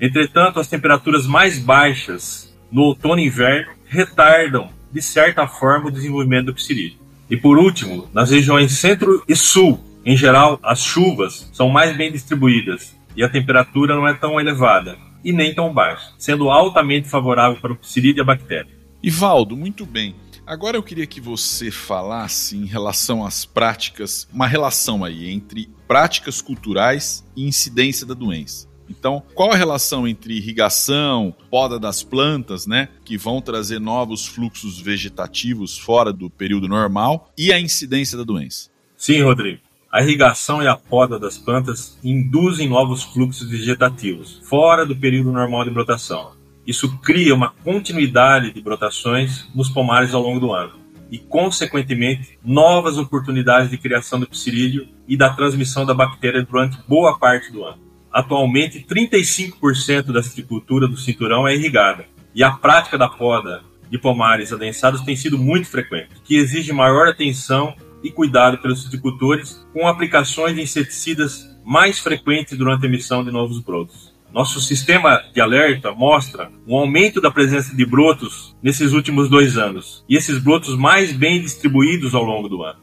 Entretanto, 0.00 0.60
as 0.60 0.68
temperaturas 0.68 1.26
mais 1.26 1.58
baixas 1.58 2.54
no 2.70 2.82
outono 2.82 3.20
e 3.20 3.26
inverno 3.26 3.72
retardam, 3.86 4.70
de 4.92 5.00
certa 5.00 5.46
forma, 5.46 5.88
o 5.88 5.90
desenvolvimento 5.90 6.46
do 6.46 6.54
psilídeo. 6.54 6.98
E 7.30 7.36
por 7.36 7.58
último, 7.58 8.08
nas 8.12 8.30
regiões 8.30 8.72
centro 8.72 9.22
e 9.28 9.34
sul, 9.34 9.80
em 10.04 10.16
geral, 10.16 10.60
as 10.62 10.80
chuvas 10.82 11.50
são 11.52 11.68
mais 11.68 11.96
bem 11.96 12.12
distribuídas 12.12 12.96
e 13.16 13.24
a 13.24 13.28
temperatura 13.28 13.96
não 13.96 14.06
é 14.06 14.14
tão 14.14 14.40
elevada 14.40 14.96
e 15.24 15.32
nem 15.32 15.54
tão 15.54 15.72
baixa, 15.72 16.12
sendo 16.18 16.50
altamente 16.50 17.08
favorável 17.08 17.60
para 17.60 17.72
o 17.72 17.76
psilídeo 17.76 18.20
e 18.20 18.22
a 18.22 18.24
bactéria. 18.24 18.70
Ivaldo, 19.02 19.56
muito 19.56 19.84
bem. 19.84 20.14
Agora 20.46 20.76
eu 20.76 20.82
queria 20.82 21.08
que 21.08 21.20
você 21.20 21.72
falasse 21.72 22.56
em 22.56 22.66
relação 22.66 23.26
às 23.26 23.44
práticas, 23.44 24.28
uma 24.32 24.46
relação 24.46 25.02
aí 25.02 25.28
entre 25.28 25.68
práticas 25.88 26.40
culturais 26.40 27.26
e 27.36 27.44
incidência 27.44 28.06
da 28.06 28.14
doença. 28.14 28.68
Então, 28.88 29.20
qual 29.34 29.50
a 29.50 29.56
relação 29.56 30.06
entre 30.06 30.36
irrigação, 30.36 31.34
poda 31.50 31.80
das 31.80 32.04
plantas, 32.04 32.64
né, 32.64 32.88
que 33.04 33.18
vão 33.18 33.40
trazer 33.40 33.80
novos 33.80 34.24
fluxos 34.24 34.80
vegetativos 34.80 35.76
fora 35.76 36.12
do 36.12 36.30
período 36.30 36.68
normal 36.68 37.28
e 37.36 37.52
a 37.52 37.58
incidência 37.58 38.16
da 38.16 38.22
doença? 38.22 38.70
Sim, 38.96 39.22
Rodrigo. 39.22 39.60
A 39.90 40.00
irrigação 40.00 40.62
e 40.62 40.68
a 40.68 40.76
poda 40.76 41.18
das 41.18 41.36
plantas 41.36 41.98
induzem 42.04 42.68
novos 42.68 43.02
fluxos 43.02 43.50
vegetativos 43.50 44.40
fora 44.44 44.86
do 44.86 44.94
período 44.94 45.32
normal 45.32 45.64
de 45.64 45.70
brotação. 45.70 46.35
Isso 46.66 46.98
cria 46.98 47.34
uma 47.34 47.50
continuidade 47.62 48.52
de 48.52 48.60
brotações 48.60 49.46
nos 49.54 49.68
pomares 49.68 50.12
ao 50.12 50.22
longo 50.22 50.40
do 50.40 50.52
ano 50.52 50.86
e, 51.10 51.18
consequentemente, 51.18 52.38
novas 52.44 52.98
oportunidades 52.98 53.70
de 53.70 53.78
criação 53.78 54.18
do 54.18 54.28
psilídeo 54.28 54.88
e 55.06 55.16
da 55.16 55.32
transmissão 55.32 55.86
da 55.86 55.94
bactéria 55.94 56.42
durante 56.42 56.78
boa 56.88 57.18
parte 57.18 57.52
do 57.52 57.64
ano. 57.64 57.78
Atualmente, 58.12 58.84
35% 58.88 60.12
da 60.12 60.22
citricultura 60.22 60.88
do 60.88 60.96
cinturão 60.96 61.46
é 61.46 61.54
irrigada, 61.54 62.06
e 62.34 62.42
a 62.42 62.50
prática 62.50 62.98
da 62.98 63.08
poda 63.08 63.62
de 63.88 63.98
pomares 63.98 64.52
adensados 64.52 65.02
tem 65.02 65.14
sido 65.14 65.38
muito 65.38 65.68
frequente, 65.68 66.08
que 66.24 66.36
exige 66.36 66.72
maior 66.72 67.08
atenção 67.08 67.74
e 68.02 68.10
cuidado 68.10 68.58
pelos 68.58 68.82
citricultores, 68.82 69.64
com 69.72 69.86
aplicações 69.86 70.54
de 70.54 70.62
inseticidas 70.62 71.56
mais 71.64 71.98
frequentes 71.98 72.56
durante 72.58 72.84
a 72.84 72.88
emissão 72.88 73.24
de 73.24 73.30
novos 73.30 73.60
brotos. 73.60 74.05
Nosso 74.32 74.60
sistema 74.60 75.22
de 75.32 75.40
alerta 75.40 75.92
mostra 75.92 76.50
um 76.66 76.76
aumento 76.76 77.20
da 77.20 77.30
presença 77.30 77.74
de 77.74 77.86
brotos 77.86 78.54
nesses 78.62 78.92
últimos 78.92 79.28
dois 79.28 79.56
anos, 79.56 80.04
e 80.08 80.16
esses 80.16 80.38
brotos 80.38 80.76
mais 80.76 81.12
bem 81.12 81.40
distribuídos 81.40 82.14
ao 82.14 82.22
longo 82.22 82.48
do 82.48 82.62
ano. 82.62 82.80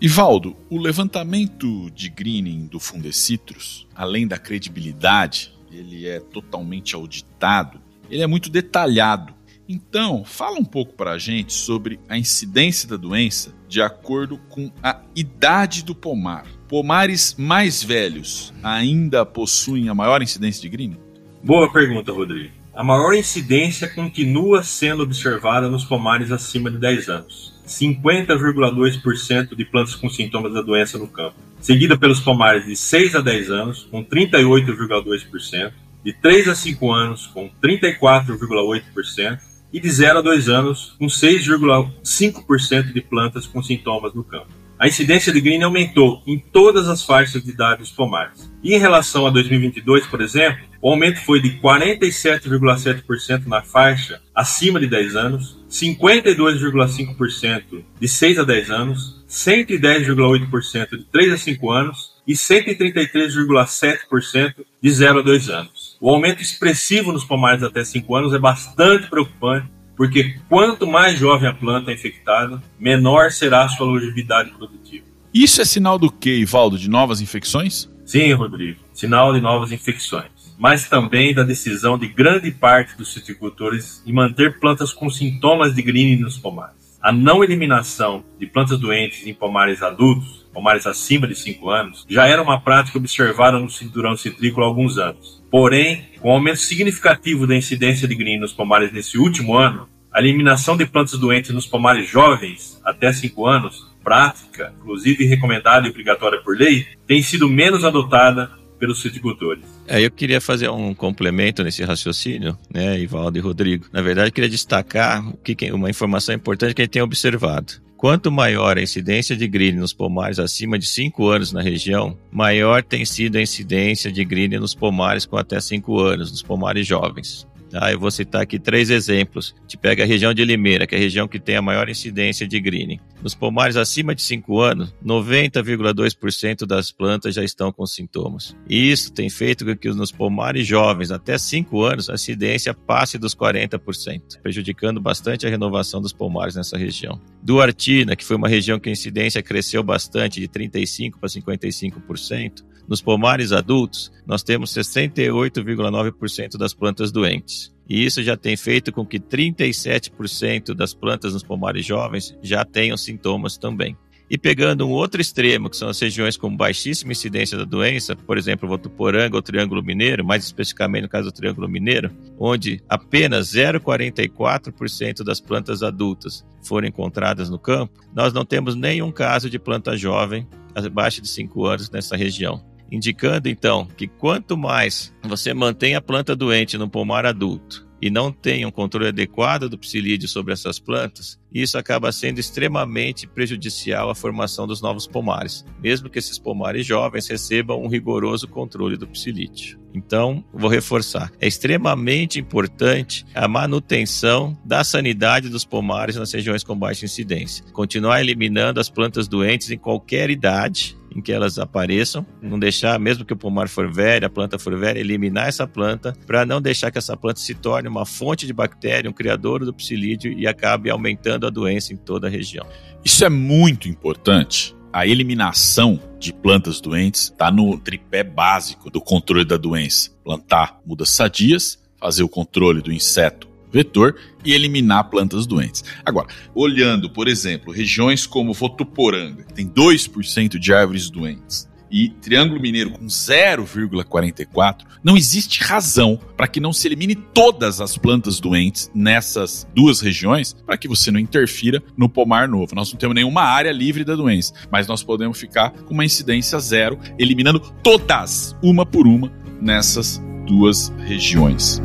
Ivaldo, 0.00 0.56
o 0.68 0.78
levantamento 0.78 1.90
de 1.90 2.10
greening 2.10 2.66
do 2.66 2.78
Fundecitrus, 2.78 3.86
além 3.94 4.26
da 4.26 4.36
credibilidade, 4.36 5.54
ele 5.70 6.06
é 6.06 6.20
totalmente 6.20 6.94
auditado, 6.94 7.80
ele 8.10 8.22
é 8.22 8.26
muito 8.26 8.50
detalhado. 8.50 9.34
Então, 9.68 10.24
fala 10.24 10.58
um 10.58 10.64
pouco 10.64 10.94
para 10.94 11.12
a 11.12 11.18
gente 11.18 11.52
sobre 11.52 11.98
a 12.08 12.18
incidência 12.18 12.88
da 12.88 12.96
doença 12.96 13.54
de 13.68 13.82
acordo 13.82 14.38
com 14.48 14.70
a 14.82 15.00
idade 15.14 15.82
do 15.82 15.94
pomar. 15.94 16.46
Pomares 16.68 17.36
mais 17.38 17.80
velhos 17.82 18.52
ainda 18.60 19.24
possuem 19.24 19.88
a 19.88 19.94
maior 19.94 20.20
incidência 20.20 20.60
de 20.60 20.68
greening? 20.68 20.98
Boa 21.42 21.72
pergunta, 21.72 22.10
Rodrigo. 22.10 22.52
A 22.74 22.82
maior 22.82 23.14
incidência 23.14 23.88
continua 23.88 24.64
sendo 24.64 25.04
observada 25.04 25.70
nos 25.70 25.84
pomares 25.84 26.32
acima 26.32 26.68
de 26.68 26.78
10 26.78 27.08
anos. 27.08 27.54
50,2% 27.66 29.54
de 29.54 29.64
plantas 29.64 29.94
com 29.94 30.10
sintomas 30.10 30.52
da 30.52 30.60
doença 30.60 30.98
no 30.98 31.06
campo, 31.06 31.36
seguida 31.60 31.96
pelos 31.96 32.20
pomares 32.20 32.66
de 32.66 32.74
6 32.74 33.14
a 33.14 33.20
10 33.20 33.50
anos, 33.50 33.84
com 33.90 34.04
38,2%, 34.04 35.72
de 36.04 36.12
3 36.12 36.48
a 36.48 36.54
5 36.54 36.92
anos, 36.92 37.26
com 37.28 37.48
34,8%, 37.62 39.38
e 39.72 39.80
de 39.80 39.90
0 39.90 40.18
a 40.18 40.22
2 40.22 40.48
anos, 40.48 40.96
com 40.98 41.06
6,5% 41.06 42.92
de 42.92 43.00
plantas 43.00 43.46
com 43.46 43.62
sintomas 43.62 44.14
no 44.14 44.24
campo. 44.24 44.48
A 44.78 44.86
incidência 44.86 45.32
de 45.32 45.40
green 45.40 45.62
aumentou 45.62 46.22
em 46.26 46.38
todas 46.38 46.86
as 46.86 47.02
faixas 47.02 47.42
de 47.42 47.50
idade 47.50 47.80
dos 47.80 47.90
pomares. 47.90 48.52
Em 48.62 48.78
relação 48.78 49.26
a 49.26 49.30
2022, 49.30 50.06
por 50.06 50.20
exemplo, 50.20 50.66
o 50.82 50.90
aumento 50.90 51.24
foi 51.24 51.40
de 51.40 51.58
47,7% 51.60 53.46
na 53.46 53.62
faixa 53.62 54.20
acima 54.34 54.78
de 54.78 54.86
10 54.86 55.16
anos, 55.16 55.64
52,5% 55.70 57.82
de 57.98 58.06
6 58.06 58.38
a 58.38 58.44
10 58.44 58.70
anos, 58.70 59.24
110,8% 59.28 60.90
de 60.90 61.04
3 61.04 61.32
a 61.32 61.38
5 61.38 61.72
anos 61.72 62.14
e 62.26 62.34
133,7% 62.34 64.54
de 64.82 64.90
0 64.90 65.20
a 65.20 65.22
2 65.22 65.48
anos. 65.48 65.96
O 66.00 66.10
aumento 66.10 66.42
expressivo 66.42 67.12
nos 67.12 67.24
pomares 67.24 67.62
até 67.62 67.82
5 67.82 68.14
anos 68.14 68.34
é 68.34 68.38
bastante 68.38 69.08
preocupante, 69.08 69.74
porque 69.96 70.38
quanto 70.48 70.86
mais 70.86 71.18
jovem 71.18 71.48
a 71.48 71.54
planta 71.54 71.90
é 71.90 71.94
infectada, 71.94 72.62
menor 72.78 73.32
será 73.32 73.64
a 73.64 73.68
sua 73.68 73.86
longevidade 73.86 74.50
produtiva. 74.50 75.06
Isso 75.32 75.60
é 75.60 75.64
sinal 75.64 75.98
do 75.98 76.10
que, 76.10 76.30
Ivaldo? 76.30 76.78
De 76.78 76.88
novas 76.88 77.20
infecções? 77.20 77.90
Sim, 78.04 78.32
Rodrigo, 78.32 78.80
sinal 78.92 79.32
de 79.32 79.40
novas 79.40 79.72
infecções 79.72 80.36
mas 80.58 80.88
também 80.88 81.34
da 81.34 81.42
decisão 81.42 81.98
de 81.98 82.08
grande 82.08 82.50
parte 82.50 82.96
dos 82.96 83.12
citricultores 83.12 84.02
em 84.06 84.12
manter 84.12 84.58
plantas 84.58 84.92
com 84.92 85.10
sintomas 85.10 85.74
de 85.74 85.82
greening 85.82 86.22
nos 86.22 86.38
pomares. 86.38 86.96
A 87.00 87.12
não 87.12 87.44
eliminação 87.44 88.24
de 88.38 88.46
plantas 88.46 88.78
doentes 88.78 89.26
em 89.26 89.34
pomares 89.34 89.82
adultos, 89.82 90.46
pomares 90.52 90.86
acima 90.86 91.26
de 91.26 91.34
5 91.34 91.70
anos, 91.70 92.06
já 92.08 92.26
era 92.26 92.42
uma 92.42 92.60
prática 92.60 92.98
observada 92.98 93.58
no 93.58 93.70
cinturão 93.70 94.16
citrícola 94.16 94.66
há 94.66 94.68
alguns 94.68 94.98
anos. 94.98 95.42
Porém, 95.56 96.04
com 96.20 96.28
o 96.28 96.32
aumento 96.32 96.58
significativo 96.58 97.46
da 97.46 97.56
incidência 97.56 98.06
de 98.06 98.14
greening 98.14 98.40
nos 98.40 98.52
pomares 98.52 98.92
nesse 98.92 99.16
último 99.16 99.56
ano, 99.56 99.88
a 100.12 100.20
eliminação 100.20 100.76
de 100.76 100.84
plantas 100.84 101.18
doentes 101.18 101.50
nos 101.50 101.64
pomares 101.64 102.06
jovens, 102.06 102.78
até 102.84 103.10
5 103.10 103.46
anos, 103.46 103.90
prática, 104.04 104.74
inclusive 104.78 105.24
recomendada 105.24 105.86
e 105.86 105.90
obrigatória 105.90 106.42
por 106.42 106.58
lei, 106.58 106.84
tem 107.06 107.22
sido 107.22 107.48
menos 107.48 107.86
adotada 107.86 108.50
pelos 108.78 109.00
citricultores. 109.00 109.64
É, 109.88 110.04
eu 110.04 110.10
queria 110.10 110.42
fazer 110.42 110.68
um 110.68 110.92
complemento 110.92 111.64
nesse 111.64 111.82
raciocínio, 111.82 112.54
né, 112.70 113.00
Ivaldo 113.00 113.38
e 113.38 113.40
Rodrigo. 113.40 113.86
Na 113.90 114.02
verdade, 114.02 114.28
eu 114.28 114.32
queria 114.34 114.50
destacar 114.50 115.26
o 115.26 115.38
que, 115.38 115.72
uma 115.72 115.88
informação 115.88 116.34
importante 116.34 116.74
que 116.74 116.82
a 116.82 116.84
gente 116.84 116.92
tem 116.92 117.00
observado. 117.00 117.85
Quanto 117.96 118.30
maior 118.30 118.76
a 118.76 118.82
incidência 118.82 119.34
de 119.34 119.48
green 119.48 119.72
nos 119.72 119.94
pomares 119.94 120.38
acima 120.38 120.78
de 120.78 120.86
5 120.86 121.28
anos 121.28 121.50
na 121.50 121.62
região, 121.62 122.16
maior 122.30 122.82
tem 122.82 123.06
sido 123.06 123.36
a 123.36 123.42
incidência 123.42 124.12
de 124.12 124.22
green 124.22 124.48
nos 124.48 124.74
pomares 124.74 125.24
com 125.24 125.36
até 125.38 125.58
5 125.58 125.98
anos, 125.98 126.30
nos 126.30 126.42
pomares 126.42 126.86
jovens. 126.86 127.46
Ah, 127.72 127.92
eu 127.92 127.98
vou 127.98 128.10
citar 128.10 128.42
aqui 128.42 128.58
três 128.58 128.90
exemplos. 128.90 129.54
Te 129.66 129.76
pega 129.76 130.02
a 130.02 130.06
região 130.06 130.32
de 130.32 130.44
Limeira, 130.44 130.86
que 130.86 130.94
é 130.94 130.98
a 130.98 131.00
região 131.00 131.26
que 131.26 131.38
tem 131.38 131.56
a 131.56 131.62
maior 131.62 131.88
incidência 131.88 132.46
de 132.46 132.60
greening. 132.60 133.00
Nos 133.22 133.34
pomares 133.34 133.76
acima 133.76 134.14
de 134.14 134.22
5 134.22 134.60
anos, 134.60 134.94
90,2% 135.04 136.66
das 136.66 136.92
plantas 136.92 137.34
já 137.34 137.42
estão 137.42 137.72
com 137.72 137.84
sintomas. 137.86 138.56
E 138.68 138.90
isso 138.90 139.12
tem 139.12 139.28
feito 139.28 139.64
com 139.64 139.76
que 139.76 139.88
nos 139.90 140.12
pomares 140.12 140.66
jovens, 140.66 141.10
até 141.10 141.36
5 141.36 141.82
anos, 141.82 142.08
a 142.08 142.14
incidência 142.14 142.72
passe 142.72 143.18
dos 143.18 143.34
40%, 143.34 144.40
prejudicando 144.42 145.00
bastante 145.00 145.46
a 145.46 145.50
renovação 145.50 146.00
dos 146.00 146.12
pomares 146.12 146.54
nessa 146.54 146.76
região. 146.76 147.20
Duartina, 147.42 148.14
que 148.14 148.24
foi 148.24 148.36
uma 148.36 148.48
região 148.48 148.78
que 148.78 148.88
a 148.88 148.92
incidência 148.92 149.42
cresceu 149.42 149.82
bastante, 149.82 150.40
de 150.40 150.48
35% 150.48 151.14
para 151.18 151.28
55%, 151.28 152.64
nos 152.88 153.02
pomares 153.02 153.52
adultos, 153.52 154.12
nós 154.26 154.42
temos 154.42 154.72
68,9% 154.72 156.56
das 156.56 156.74
plantas 156.74 157.10
doentes. 157.10 157.74
E 157.88 158.04
isso 158.04 158.22
já 158.22 158.36
tem 158.36 158.56
feito 158.56 158.92
com 158.92 159.06
que 159.06 159.20
37% 159.20 160.74
das 160.74 160.92
plantas 160.92 161.32
nos 161.32 161.42
pomares 161.42 161.86
jovens 161.86 162.36
já 162.42 162.64
tenham 162.64 162.96
sintomas 162.96 163.56
também. 163.56 163.96
E 164.28 164.36
pegando 164.36 164.84
um 164.84 164.90
outro 164.90 165.20
extremo, 165.20 165.70
que 165.70 165.76
são 165.76 165.88
as 165.88 166.00
regiões 166.00 166.36
com 166.36 166.54
baixíssima 166.54 167.12
incidência 167.12 167.56
da 167.56 167.64
doença, 167.64 168.16
por 168.16 168.36
exemplo, 168.36 168.68
Votuporanga 168.68 169.36
ou 169.36 169.42
Triângulo 169.42 169.84
Mineiro, 169.84 170.24
mais 170.24 170.44
especificamente 170.44 171.04
no 171.04 171.08
caso 171.08 171.30
do 171.30 171.32
Triângulo 171.32 171.68
Mineiro, 171.68 172.10
onde 172.36 172.82
apenas 172.88 173.52
0,44% 173.52 175.22
das 175.22 175.40
plantas 175.40 175.80
adultas 175.80 176.44
foram 176.60 176.88
encontradas 176.88 177.48
no 177.48 177.58
campo, 177.58 178.02
nós 178.12 178.32
não 178.32 178.44
temos 178.44 178.74
nenhum 178.74 179.12
caso 179.12 179.48
de 179.48 179.60
planta 179.60 179.96
jovem 179.96 180.44
abaixo 180.74 181.22
de 181.22 181.28
5 181.28 181.64
anos 181.64 181.88
nessa 181.88 182.16
região 182.16 182.60
indicando 182.90 183.48
então 183.48 183.86
que 183.96 184.06
quanto 184.06 184.56
mais 184.56 185.12
você 185.22 185.52
mantém 185.52 185.94
a 185.94 186.00
planta 186.00 186.36
doente 186.36 186.78
no 186.78 186.88
pomar 186.88 187.26
adulto 187.26 187.86
e 188.00 188.10
não 188.10 188.30
tem 188.30 188.64
um 188.66 188.70
controle 188.70 189.08
adequado 189.08 189.68
do 189.68 189.78
psilídeo 189.78 190.28
sobre 190.28 190.52
essas 190.52 190.78
plantas, 190.78 191.38
isso 191.52 191.78
acaba 191.78 192.12
sendo 192.12 192.38
extremamente 192.38 193.26
prejudicial 193.26 194.10
à 194.10 194.14
formação 194.14 194.66
dos 194.66 194.82
novos 194.82 195.06
pomares, 195.06 195.64
mesmo 195.82 196.10
que 196.10 196.18
esses 196.18 196.38
pomares 196.38 196.86
jovens 196.86 197.26
recebam 197.26 197.82
um 197.82 197.88
rigoroso 197.88 198.46
controle 198.46 198.96
do 198.96 199.06
psilídeo. 199.08 199.80
Então, 199.94 200.44
vou 200.52 200.68
reforçar, 200.68 201.32
é 201.40 201.48
extremamente 201.48 202.38
importante 202.38 203.24
a 203.34 203.48
manutenção 203.48 204.56
da 204.62 204.84
sanidade 204.84 205.48
dos 205.48 205.64
pomares 205.64 206.16
nas 206.16 206.30
regiões 206.30 206.62
com 206.62 206.78
baixa 206.78 207.06
incidência. 207.06 207.64
Continuar 207.72 208.20
eliminando 208.20 208.78
as 208.78 208.90
plantas 208.90 209.26
doentes 209.26 209.70
em 209.70 209.78
qualquer 209.78 210.28
idade, 210.28 210.98
em 211.16 211.22
que 211.22 211.32
elas 211.32 211.58
apareçam, 211.58 212.26
não 212.42 212.58
deixar, 212.58 213.00
mesmo 213.00 213.24
que 213.24 213.32
o 213.32 213.36
pomar 213.36 213.68
for 213.68 213.90
velho, 213.90 214.26
a 214.26 214.30
planta 214.30 214.58
for 214.58 214.78
velha, 214.78 214.98
eliminar 214.98 215.48
essa 215.48 215.66
planta 215.66 216.12
para 216.26 216.44
não 216.44 216.60
deixar 216.60 216.90
que 216.90 216.98
essa 216.98 217.16
planta 217.16 217.40
se 217.40 217.54
torne 217.54 217.88
uma 217.88 218.04
fonte 218.04 218.46
de 218.46 218.52
bactéria, 218.52 219.08
um 219.08 219.14
criador 219.14 219.64
do 219.64 219.72
psilídeo 219.72 220.32
e 220.32 220.46
acabe 220.46 220.90
aumentando 220.90 221.46
a 221.46 221.50
doença 221.50 221.94
em 221.94 221.96
toda 221.96 222.26
a 222.26 222.30
região. 222.30 222.66
Isso 223.02 223.24
é 223.24 223.30
muito 223.30 223.88
importante. 223.88 224.76
A 224.92 225.06
eliminação 225.06 225.98
de 226.18 226.32
plantas 226.32 226.80
doentes 226.80 227.22
está 227.22 227.50
no 227.50 227.78
tripé 227.78 228.22
básico 228.22 228.90
do 228.90 229.00
controle 229.00 229.44
da 229.44 229.56
doença: 229.56 230.10
plantar 230.22 230.80
mudas 230.84 231.10
sadias, 231.10 231.78
fazer 231.98 232.22
o 232.22 232.28
controle 232.28 232.82
do 232.82 232.92
inseto 232.92 233.55
vetor 233.76 234.16
e 234.44 234.54
eliminar 234.54 235.10
plantas 235.10 235.46
doentes. 235.46 235.84
Agora, 236.04 236.28
olhando, 236.54 237.10
por 237.10 237.28
exemplo, 237.28 237.72
regiões 237.72 238.26
como 238.26 238.54
Votuporanga, 238.54 239.44
tem 239.54 239.68
2% 239.68 240.58
de 240.58 240.72
árvores 240.72 241.10
doentes, 241.10 241.68
e 241.90 242.08
Triângulo 242.08 242.60
Mineiro 242.60 242.90
com 242.90 243.06
0,44, 243.06 244.84
não 245.04 245.16
existe 245.16 245.62
razão 245.62 246.18
para 246.36 246.48
que 246.48 246.58
não 246.60 246.72
se 246.72 246.88
elimine 246.88 247.14
todas 247.14 247.80
as 247.80 247.96
plantas 247.96 248.40
doentes 248.40 248.90
nessas 248.94 249.66
duas 249.74 250.00
regiões 250.00 250.52
para 250.52 250.76
que 250.76 250.88
você 250.88 251.10
não 251.10 251.20
interfira 251.20 251.82
no 251.96 252.08
pomar 252.08 252.48
novo. 252.48 252.74
Nós 252.74 252.90
não 252.90 252.98
temos 252.98 253.14
nenhuma 253.14 253.42
área 253.42 253.70
livre 253.70 254.04
da 254.04 254.16
doença, 254.16 254.52
mas 254.70 254.86
nós 254.86 255.02
podemos 255.02 255.38
ficar 255.38 255.70
com 255.70 255.94
uma 255.94 256.04
incidência 256.04 256.58
zero, 256.58 256.98
eliminando 257.18 257.60
todas, 257.82 258.56
uma 258.62 258.84
por 258.84 259.06
uma, 259.06 259.32
nessas 259.60 260.20
duas 260.46 260.88
regiões. 261.06 261.80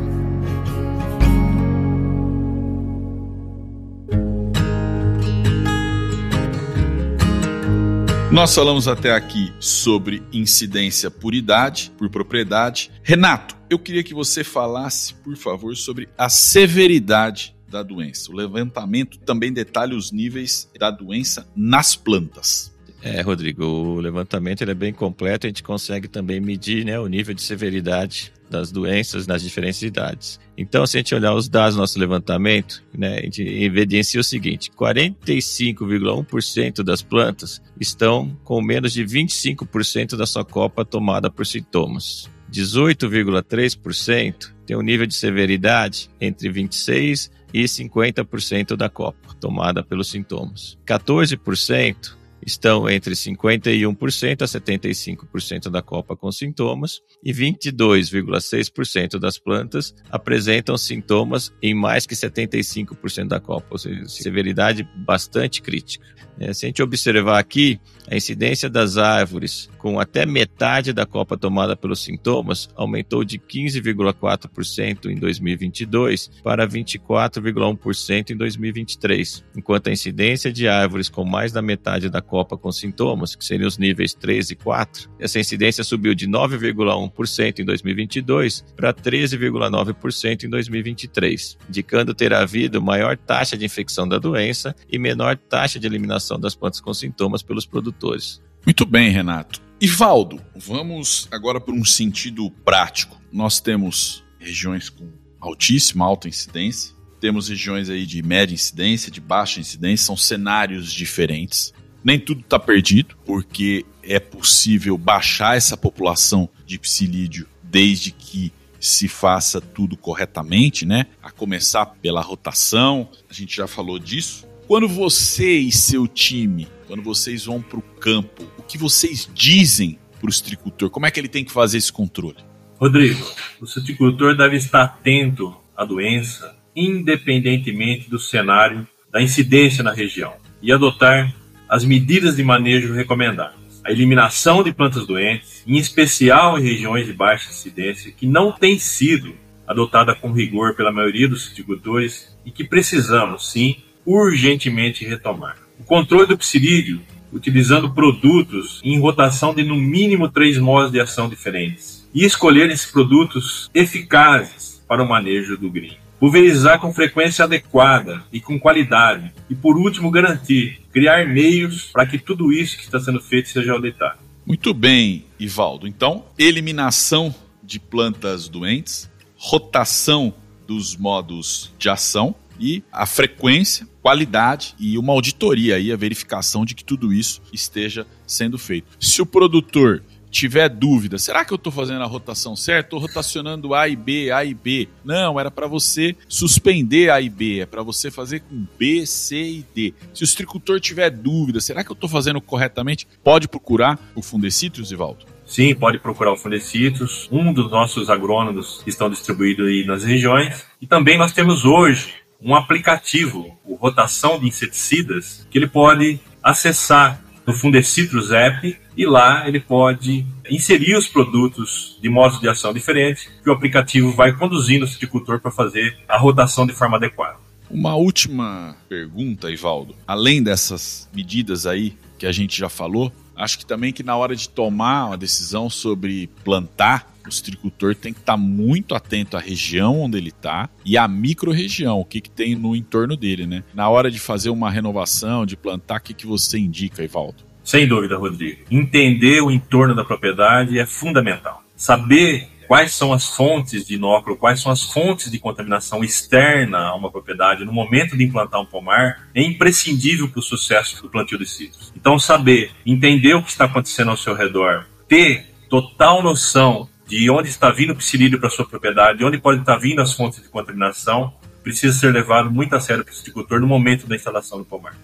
Nós 8.32 8.54
falamos 8.54 8.88
até 8.88 9.12
aqui 9.12 9.52
sobre 9.60 10.22
incidência 10.32 11.10
por 11.10 11.34
idade, 11.34 11.92
por 11.98 12.08
propriedade. 12.08 12.90
Renato, 13.02 13.54
eu 13.68 13.78
queria 13.78 14.02
que 14.02 14.14
você 14.14 14.42
falasse, 14.42 15.12
por 15.12 15.36
favor, 15.36 15.76
sobre 15.76 16.08
a 16.16 16.30
severidade 16.30 17.54
da 17.68 17.82
doença. 17.82 18.32
O 18.32 18.34
levantamento 18.34 19.18
também 19.18 19.52
detalha 19.52 19.94
os 19.94 20.10
níveis 20.10 20.66
da 20.78 20.90
doença 20.90 21.46
nas 21.54 21.94
plantas. 21.94 22.72
É, 23.02 23.20
Rodrigo, 23.20 23.66
o 23.66 24.00
levantamento 24.00 24.62
é 24.62 24.74
bem 24.74 24.94
completo, 24.94 25.46
a 25.46 25.50
gente 25.50 25.62
consegue 25.62 26.08
também 26.08 26.40
medir 26.40 26.86
né, 26.86 26.98
o 26.98 27.08
nível 27.08 27.34
de 27.34 27.42
severidade 27.42 28.32
das 28.52 28.70
doenças 28.70 29.26
nas 29.26 29.42
diferentes 29.42 29.82
idades. 29.82 30.38
Então, 30.56 30.86
se 30.86 30.96
a 30.96 31.00
gente 31.00 31.12
olhar 31.14 31.34
os 31.34 31.48
dados 31.48 31.74
do 31.74 31.80
nosso 31.80 31.98
levantamento, 31.98 32.84
né, 32.96 33.18
a 33.18 33.22
gente 33.22 33.42
evidencia 33.42 34.20
o 34.20 34.24
seguinte: 34.24 34.70
45,1% 34.70 36.84
das 36.84 37.02
plantas 37.02 37.60
estão 37.80 38.38
com 38.44 38.62
menos 38.62 38.92
de 38.92 39.04
25% 39.04 40.16
da 40.16 40.26
sua 40.26 40.44
copa 40.44 40.84
tomada 40.84 41.28
por 41.30 41.46
sintomas. 41.46 42.30
18,3% 42.52 44.52
tem 44.66 44.76
um 44.76 44.82
nível 44.82 45.06
de 45.06 45.14
severidade 45.14 46.10
entre 46.20 46.50
26 46.50 47.30
e 47.52 47.64
50% 47.64 48.76
da 48.76 48.90
copa 48.90 49.34
tomada 49.40 49.82
pelos 49.82 50.08
sintomas. 50.08 50.78
14% 50.86 52.21
estão 52.44 52.88
entre 52.88 53.14
51% 53.14 54.42
a 54.42 54.46
75% 54.46 55.70
da 55.70 55.80
copa 55.80 56.16
com 56.16 56.30
sintomas 56.32 57.00
e 57.22 57.32
22,6% 57.32 59.18
das 59.18 59.38
plantas 59.38 59.94
apresentam 60.10 60.76
sintomas 60.76 61.52
em 61.62 61.74
mais 61.74 62.06
que 62.06 62.14
75% 62.14 63.28
da 63.28 63.40
copa, 63.40 63.66
ou 63.70 63.78
seja, 63.78 64.08
severidade 64.08 64.86
bastante 64.96 65.62
crítica. 65.62 66.04
É, 66.38 66.52
se 66.52 66.66
a 66.66 66.68
gente 66.68 66.82
observar 66.82 67.38
aqui, 67.38 67.78
a 68.08 68.16
incidência 68.16 68.68
das 68.68 68.96
árvores 68.96 69.70
com 69.82 69.98
até 69.98 70.24
metade 70.24 70.92
da 70.92 71.04
copa 71.04 71.36
tomada 71.36 71.74
pelos 71.74 72.04
sintomas 72.04 72.68
aumentou 72.76 73.24
de 73.24 73.36
15,4% 73.36 75.06
em 75.10 75.16
2022 75.16 76.30
para 76.44 76.68
24,1% 76.68 78.30
em 78.30 78.36
2023, 78.36 79.44
enquanto 79.56 79.88
a 79.88 79.92
incidência 79.92 80.52
de 80.52 80.68
árvores 80.68 81.08
com 81.08 81.24
mais 81.24 81.50
da 81.50 81.60
metade 81.60 82.08
da 82.08 82.22
copa 82.22 82.56
com 82.56 82.70
sintomas, 82.70 83.34
que 83.34 83.44
seriam 83.44 83.66
os 83.66 83.76
níveis 83.76 84.14
3 84.14 84.52
e 84.52 84.54
4, 84.54 85.10
essa 85.18 85.40
incidência 85.40 85.82
subiu 85.82 86.14
de 86.14 86.28
9,1% 86.28 87.58
em 87.58 87.64
2022 87.64 88.64
para 88.76 88.94
13,9% 88.94 90.44
em 90.44 90.48
2023, 90.48 91.58
indicando 91.68 92.14
ter 92.14 92.32
havido 92.32 92.80
maior 92.80 93.16
taxa 93.16 93.58
de 93.58 93.64
infecção 93.64 94.06
da 94.06 94.18
doença 94.18 94.76
e 94.88 94.96
menor 94.96 95.36
taxa 95.36 95.80
de 95.80 95.88
eliminação 95.88 96.38
das 96.38 96.54
plantas 96.54 96.80
com 96.80 96.94
sintomas 96.94 97.42
pelos 97.42 97.66
produtores. 97.66 98.40
Muito 98.64 98.86
bem, 98.86 99.10
Renato. 99.10 99.71
Ivaldo, 99.84 100.40
vamos 100.54 101.26
agora 101.32 101.60
para 101.60 101.74
um 101.74 101.84
sentido 101.84 102.48
prático. 102.64 103.20
Nós 103.32 103.58
temos 103.58 104.22
regiões 104.38 104.88
com 104.88 105.10
altíssima, 105.40 106.04
alta 106.04 106.28
incidência, 106.28 106.94
temos 107.20 107.48
regiões 107.48 107.90
aí 107.90 108.06
de 108.06 108.22
média 108.22 108.54
incidência, 108.54 109.10
de 109.10 109.20
baixa 109.20 109.58
incidência, 109.58 110.06
são 110.06 110.16
cenários 110.16 110.92
diferentes. 110.92 111.72
Nem 112.04 112.16
tudo 112.16 112.42
está 112.42 112.60
perdido, 112.60 113.16
porque 113.26 113.84
é 114.04 114.20
possível 114.20 114.96
baixar 114.96 115.56
essa 115.56 115.76
população 115.76 116.48
de 116.64 116.78
psilídeo 116.78 117.48
desde 117.60 118.12
que 118.12 118.52
se 118.78 119.08
faça 119.08 119.60
tudo 119.60 119.96
corretamente, 119.96 120.86
né? 120.86 121.06
A 121.20 121.32
começar 121.32 121.86
pela 121.86 122.20
rotação, 122.20 123.10
a 123.28 123.32
gente 123.32 123.56
já 123.56 123.66
falou 123.66 123.98
disso. 123.98 124.46
Quando 124.72 124.88
você 124.88 125.58
e 125.58 125.70
seu 125.70 126.08
time, 126.08 126.66
quando 126.86 127.02
vocês 127.02 127.44
vão 127.44 127.60
para 127.60 127.78
o 127.78 127.82
campo, 127.82 128.42
o 128.56 128.62
que 128.62 128.78
vocês 128.78 129.28
dizem 129.34 129.98
para 130.18 130.30
o 130.30 130.32
citricultor? 130.32 130.88
Como 130.88 131.04
é 131.04 131.10
que 131.10 131.20
ele 131.20 131.28
tem 131.28 131.44
que 131.44 131.52
fazer 131.52 131.76
esse 131.76 131.92
controle? 131.92 132.38
Rodrigo, 132.78 133.22
o 133.60 133.66
citricultor 133.66 134.34
deve 134.34 134.56
estar 134.56 134.84
atento 134.84 135.54
à 135.76 135.84
doença, 135.84 136.56
independentemente 136.74 138.08
do 138.08 138.18
cenário 138.18 138.88
da 139.10 139.20
incidência 139.20 139.84
na 139.84 139.92
região, 139.92 140.32
e 140.62 140.72
adotar 140.72 141.30
as 141.68 141.84
medidas 141.84 142.36
de 142.36 142.42
manejo 142.42 142.94
recomendadas. 142.94 143.82
A 143.84 143.90
eliminação 143.90 144.62
de 144.62 144.72
plantas 144.72 145.06
doentes, 145.06 145.62
em 145.66 145.76
especial 145.76 146.58
em 146.58 146.62
regiões 146.62 147.06
de 147.06 147.12
baixa 147.12 147.50
incidência, 147.50 148.10
que 148.10 148.24
não 148.26 148.50
tem 148.50 148.78
sido 148.78 149.34
adotada 149.66 150.14
com 150.14 150.32
rigor 150.32 150.74
pela 150.74 150.90
maioria 150.90 151.28
dos 151.28 151.44
citricultores 151.44 152.34
e 152.42 152.50
que 152.50 152.64
precisamos, 152.64 153.50
sim, 153.52 153.76
urgentemente 154.04 155.04
retomar. 155.04 155.56
O 155.78 155.84
controle 155.84 156.26
do 156.26 156.38
psilídeo, 156.38 157.00
utilizando 157.32 157.92
produtos 157.92 158.80
em 158.84 159.00
rotação 159.00 159.54
de 159.54 159.64
no 159.64 159.76
mínimo 159.76 160.28
três 160.28 160.58
modos 160.58 160.92
de 160.92 161.00
ação 161.00 161.28
diferentes. 161.28 162.06
E 162.14 162.24
escolher 162.24 162.70
esses 162.70 162.90
produtos 162.90 163.70
eficazes 163.74 164.82
para 164.86 165.02
o 165.02 165.08
manejo 165.08 165.56
do 165.56 165.70
green. 165.70 165.96
Pulverizar 166.20 166.78
com 166.78 166.92
frequência 166.92 167.44
adequada 167.44 168.22
e 168.32 168.40
com 168.40 168.60
qualidade. 168.60 169.32
E 169.50 169.54
por 169.54 169.76
último, 169.76 170.10
garantir, 170.10 170.80
criar 170.92 171.26
meios 171.26 171.90
para 171.92 172.06
que 172.06 172.18
tudo 172.18 172.52
isso 172.52 172.76
que 172.76 172.84
está 172.84 173.00
sendo 173.00 173.20
feito 173.20 173.48
seja 173.48 173.72
auditado. 173.72 174.18
Muito 174.46 174.74
bem, 174.74 175.24
Ivaldo. 175.38 175.88
Então, 175.88 176.26
eliminação 176.38 177.34
de 177.62 177.80
plantas 177.80 178.48
doentes, 178.48 179.10
rotação 179.36 180.34
dos 180.66 180.96
modos 180.96 181.72
de 181.78 181.88
ação 181.88 182.34
e 182.62 182.84
a 182.92 183.04
frequência, 183.04 183.88
qualidade 184.00 184.76
e 184.78 184.96
uma 184.96 185.12
auditoria 185.12 185.74
aí, 185.74 185.90
a 185.90 185.96
verificação 185.96 186.64
de 186.64 186.76
que 186.76 186.84
tudo 186.84 187.12
isso 187.12 187.42
esteja 187.52 188.06
sendo 188.24 188.56
feito. 188.56 188.86
Se 189.00 189.20
o 189.20 189.26
produtor 189.26 190.00
tiver 190.30 190.68
dúvida, 190.68 191.18
será 191.18 191.44
que 191.44 191.52
eu 191.52 191.56
estou 191.56 191.72
fazendo 191.72 192.02
a 192.02 192.06
rotação 192.06 192.54
certa? 192.56 192.86
Estou 192.86 193.00
rotacionando 193.00 193.74
A 193.74 193.88
e 193.88 193.96
B, 193.96 194.30
A 194.30 194.44
e 194.44 194.54
B. 194.54 194.88
Não, 195.04 195.38
era 195.38 195.50
para 195.50 195.66
você 195.66 196.16
suspender 196.28 197.10
A 197.10 197.20
e 197.20 197.28
B, 197.28 197.60
é 197.60 197.66
para 197.66 197.82
você 197.82 198.10
fazer 198.10 198.40
com 198.40 198.64
B, 198.78 199.04
C 199.04 199.36
e 199.36 199.66
D. 199.74 199.92
Se 200.14 200.22
o 200.22 200.24
estricultor 200.24 200.80
tiver 200.80 201.10
dúvida, 201.10 201.60
será 201.60 201.82
que 201.84 201.90
eu 201.90 201.94
estou 201.94 202.08
fazendo 202.08 202.40
corretamente? 202.40 203.06
Pode 203.24 203.48
procurar 203.48 203.98
o 204.14 204.22
Fundecitrus, 204.22 204.90
Ivaldo? 204.92 205.26
Sim, 205.44 205.74
pode 205.74 205.98
procurar 205.98 206.32
o 206.32 206.36
Fundecitrus, 206.36 207.28
um 207.30 207.52
dos 207.52 207.70
nossos 207.70 208.08
agrônomos 208.08 208.80
que 208.82 208.88
estão 208.88 209.10
distribuídos 209.10 209.66
aí 209.66 209.84
nas 209.84 210.02
regiões. 210.02 210.64
E 210.80 210.86
também 210.86 211.18
nós 211.18 211.32
temos 211.32 211.66
hoje 211.66 212.21
um 212.42 212.54
aplicativo, 212.54 213.56
o 213.64 213.74
Rotação 213.74 214.38
de 214.38 214.48
Inseticidas, 214.48 215.46
que 215.50 215.58
ele 215.58 215.66
pode 215.66 216.20
acessar 216.42 217.22
no 217.46 217.52
Fundecitrus 217.52 218.30
App 218.30 218.76
e 218.96 219.06
lá 219.06 219.48
ele 219.48 219.60
pode 219.60 220.26
inserir 220.50 220.96
os 220.96 221.08
produtos 221.08 221.98
de 222.00 222.08
modos 222.08 222.40
de 222.40 222.48
ação 222.48 222.72
diferentes 222.72 223.28
que 223.42 223.48
o 223.48 223.52
aplicativo 223.52 224.12
vai 224.12 224.32
conduzindo 224.32 224.84
o 224.84 224.88
citricultor 224.88 225.40
para 225.40 225.50
fazer 225.50 225.96
a 226.08 226.18
rotação 226.18 226.66
de 226.66 226.72
forma 226.72 226.96
adequada. 226.96 227.36
Uma 227.70 227.94
última 227.94 228.76
pergunta, 228.88 229.50
Ivaldo. 229.50 229.94
Além 230.06 230.42
dessas 230.42 231.08
medidas 231.14 231.66
aí 231.66 231.96
que 232.18 232.26
a 232.26 232.32
gente 232.32 232.58
já 232.58 232.68
falou, 232.68 233.10
acho 233.36 233.58
que 233.58 233.66
também 233.66 233.92
que 233.92 234.02
na 234.02 234.16
hora 234.16 234.34
de 234.34 234.48
tomar 234.48 235.06
uma 235.06 235.16
decisão 235.16 235.68
sobre 235.70 236.28
plantar, 236.44 237.12
o 237.26 237.32
citricultor 237.32 237.94
tem 237.94 238.12
que 238.12 238.20
estar 238.20 238.36
muito 238.36 238.94
atento 238.94 239.36
à 239.36 239.40
região 239.40 240.00
onde 240.00 240.18
ele 240.18 240.28
está 240.28 240.68
e 240.84 240.98
à 240.98 241.06
micro-região, 241.06 242.00
o 242.00 242.04
que, 242.04 242.20
que 242.20 242.30
tem 242.30 242.54
no 242.54 242.74
entorno 242.74 243.16
dele, 243.16 243.46
né? 243.46 243.62
Na 243.72 243.88
hora 243.88 244.10
de 244.10 244.18
fazer 244.18 244.50
uma 244.50 244.70
renovação, 244.70 245.46
de 245.46 245.56
plantar, 245.56 246.00
o 246.00 246.02
que, 246.02 246.14
que 246.14 246.26
você 246.26 246.58
indica, 246.58 247.02
Ivaldo? 247.02 247.44
Sem 247.64 247.86
dúvida, 247.86 248.16
Rodrigo. 248.16 248.62
Entender 248.70 249.40
o 249.40 249.50
entorno 249.50 249.94
da 249.94 250.04
propriedade 250.04 250.78
é 250.78 250.84
fundamental. 250.84 251.62
Saber 251.76 252.48
quais 252.72 252.94
são 252.94 253.12
as 253.12 253.28
fontes 253.28 253.86
de 253.86 253.96
inóculo, 253.96 254.34
quais 254.34 254.58
são 254.58 254.72
as 254.72 254.82
fontes 254.82 255.30
de 255.30 255.38
contaminação 255.38 256.02
externa 256.02 256.78
a 256.78 256.94
uma 256.94 257.10
propriedade 257.10 257.66
no 257.66 257.72
momento 257.72 258.16
de 258.16 258.24
implantar 258.24 258.62
um 258.62 258.64
pomar 258.64 259.28
é 259.34 259.42
imprescindível 259.42 260.26
para 260.26 260.38
o 260.38 260.42
sucesso 260.42 261.02
do 261.02 261.10
plantio 261.10 261.38
de 261.38 261.44
citros. 261.44 261.92
Então, 261.94 262.18
saber, 262.18 262.70
entender 262.86 263.34
o 263.34 263.42
que 263.42 263.50
está 263.50 263.66
acontecendo 263.66 264.10
ao 264.10 264.16
seu 264.16 264.34
redor, 264.34 264.86
ter 265.06 265.54
total 265.68 266.22
noção 266.22 266.88
de 267.06 267.28
onde 267.28 267.50
está 267.50 267.68
vindo 267.68 267.92
o 267.92 267.96
psilídeo 267.96 268.40
para 268.40 268.48
sua 268.48 268.66
propriedade, 268.66 269.18
de 269.18 269.24
onde 269.26 269.36
pode 269.36 269.60
estar 269.60 269.76
vindo 269.76 270.00
as 270.00 270.14
fontes 270.14 270.40
de 270.42 270.48
contaminação, 270.48 271.30
precisa 271.62 271.92
ser 271.92 272.10
levado 272.10 272.50
muito 272.50 272.74
a 272.74 272.80
sério 272.80 273.04
pelo 273.04 273.18
agricultor 273.18 273.60
no 273.60 273.66
momento 273.66 274.06
da 274.06 274.16
instalação 274.16 274.56
do 274.56 274.64
pomar. 274.64 274.96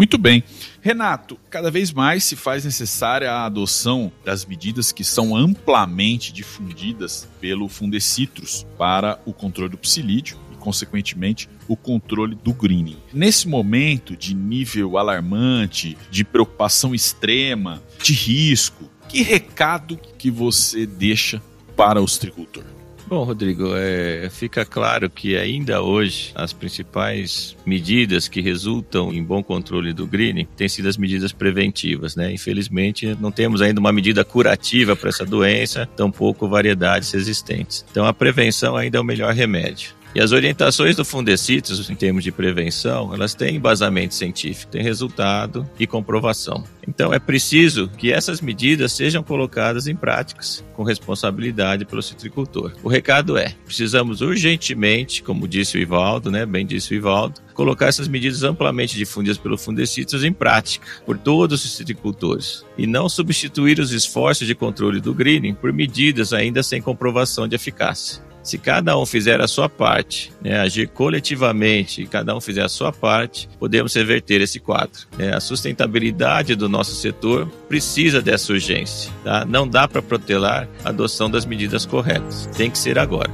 Muito 0.00 0.16
bem. 0.16 0.42
Renato, 0.80 1.38
cada 1.50 1.70
vez 1.70 1.92
mais 1.92 2.24
se 2.24 2.34
faz 2.34 2.64
necessária 2.64 3.30
a 3.30 3.44
adoção 3.44 4.10
das 4.24 4.46
medidas 4.46 4.92
que 4.92 5.04
são 5.04 5.36
amplamente 5.36 6.32
difundidas 6.32 7.28
pelo 7.38 7.68
Fundecitrus 7.68 8.66
para 8.78 9.20
o 9.26 9.34
controle 9.34 9.72
do 9.72 9.76
psilídeo 9.76 10.38
e, 10.50 10.56
consequentemente, 10.56 11.50
o 11.68 11.76
controle 11.76 12.34
do 12.34 12.54
greening. 12.54 12.96
Nesse 13.12 13.46
momento 13.46 14.16
de 14.16 14.34
nível 14.34 14.96
alarmante, 14.96 15.98
de 16.10 16.24
preocupação 16.24 16.94
extrema, 16.94 17.82
de 18.02 18.14
risco, 18.14 18.90
que 19.06 19.20
recado 19.20 20.00
que 20.16 20.30
você 20.30 20.86
deixa 20.86 21.42
para 21.76 22.00
o 22.00 22.06
tricultor? 22.06 22.64
Bom, 23.10 23.24
Rodrigo, 23.24 23.72
é, 23.74 24.30
fica 24.30 24.64
claro 24.64 25.10
que 25.10 25.36
ainda 25.36 25.82
hoje 25.82 26.30
as 26.32 26.52
principais 26.52 27.56
medidas 27.66 28.28
que 28.28 28.40
resultam 28.40 29.12
em 29.12 29.20
bom 29.20 29.42
controle 29.42 29.92
do 29.92 30.06
greening 30.06 30.46
têm 30.56 30.68
sido 30.68 30.88
as 30.88 30.96
medidas 30.96 31.32
preventivas, 31.32 32.14
né? 32.14 32.32
Infelizmente, 32.32 33.18
não 33.20 33.32
temos 33.32 33.60
ainda 33.62 33.80
uma 33.80 33.90
medida 33.90 34.24
curativa 34.24 34.94
para 34.94 35.08
essa 35.08 35.26
doença, 35.26 35.86
tampouco 35.96 36.48
variedades 36.48 37.12
existentes. 37.12 37.84
Então, 37.90 38.06
a 38.06 38.14
prevenção 38.14 38.76
ainda 38.76 38.98
é 38.98 39.00
o 39.00 39.04
melhor 39.04 39.34
remédio. 39.34 39.92
E 40.12 40.20
as 40.20 40.32
orientações 40.32 40.96
do 40.96 41.04
Fundecitos, 41.04 41.88
em 41.88 41.94
termos 41.94 42.24
de 42.24 42.32
prevenção, 42.32 43.14
elas 43.14 43.32
têm 43.32 43.56
embasamento 43.56 44.12
científico, 44.12 44.72
têm 44.72 44.82
resultado 44.82 45.68
e 45.78 45.86
comprovação. 45.86 46.64
Então 46.86 47.14
é 47.14 47.20
preciso 47.20 47.88
que 47.96 48.12
essas 48.12 48.40
medidas 48.40 48.92
sejam 48.92 49.22
colocadas 49.22 49.86
em 49.86 49.94
práticas 49.94 50.64
com 50.74 50.82
responsabilidade 50.82 51.84
pelo 51.84 52.02
citricultor. 52.02 52.72
O 52.82 52.88
recado 52.88 53.38
é: 53.38 53.54
precisamos 53.64 54.20
urgentemente, 54.20 55.22
como 55.22 55.46
disse 55.46 55.78
o 55.78 55.80
Ivaldo, 55.80 56.28
né, 56.28 56.44
bem 56.44 56.66
disse 56.66 56.92
o 56.92 56.96
Ivaldo, 56.96 57.40
colocar 57.54 57.86
essas 57.86 58.08
medidas 58.08 58.42
amplamente 58.42 58.96
difundidas 58.96 59.38
pelo 59.38 59.56
Fundecitos 59.56 60.24
em 60.24 60.32
prática 60.32 60.86
por 61.06 61.16
todos 61.18 61.64
os 61.64 61.76
citricultores 61.76 62.64
e 62.76 62.84
não 62.84 63.08
substituir 63.08 63.78
os 63.78 63.92
esforços 63.92 64.48
de 64.48 64.56
controle 64.56 65.00
do 65.00 65.14
greening 65.14 65.54
por 65.54 65.72
medidas 65.72 66.32
ainda 66.32 66.64
sem 66.64 66.82
comprovação 66.82 67.46
de 67.46 67.54
eficácia. 67.54 68.29
Se 68.42 68.58
cada 68.58 68.98
um 68.98 69.04
fizer 69.04 69.40
a 69.40 69.46
sua 69.46 69.68
parte, 69.68 70.32
né, 70.42 70.58
agir 70.58 70.88
coletivamente, 70.88 72.06
cada 72.06 72.34
um 72.34 72.40
fizer 72.40 72.62
a 72.62 72.68
sua 72.68 72.92
parte, 72.92 73.48
podemos 73.58 73.94
reverter 73.94 74.40
esse 74.40 74.58
quadro. 74.58 75.06
Né? 75.16 75.34
A 75.34 75.40
sustentabilidade 75.40 76.54
do 76.54 76.68
nosso 76.68 76.94
setor 76.94 77.46
precisa 77.68 78.22
dessa 78.22 78.52
urgência. 78.52 79.12
Tá? 79.22 79.44
Não 79.44 79.68
dá 79.68 79.86
para 79.86 80.00
protelar 80.00 80.68
a 80.84 80.88
adoção 80.88 81.30
das 81.30 81.44
medidas 81.44 81.84
corretas. 81.84 82.46
Tem 82.56 82.70
que 82.70 82.78
ser 82.78 82.98
agora. 82.98 83.30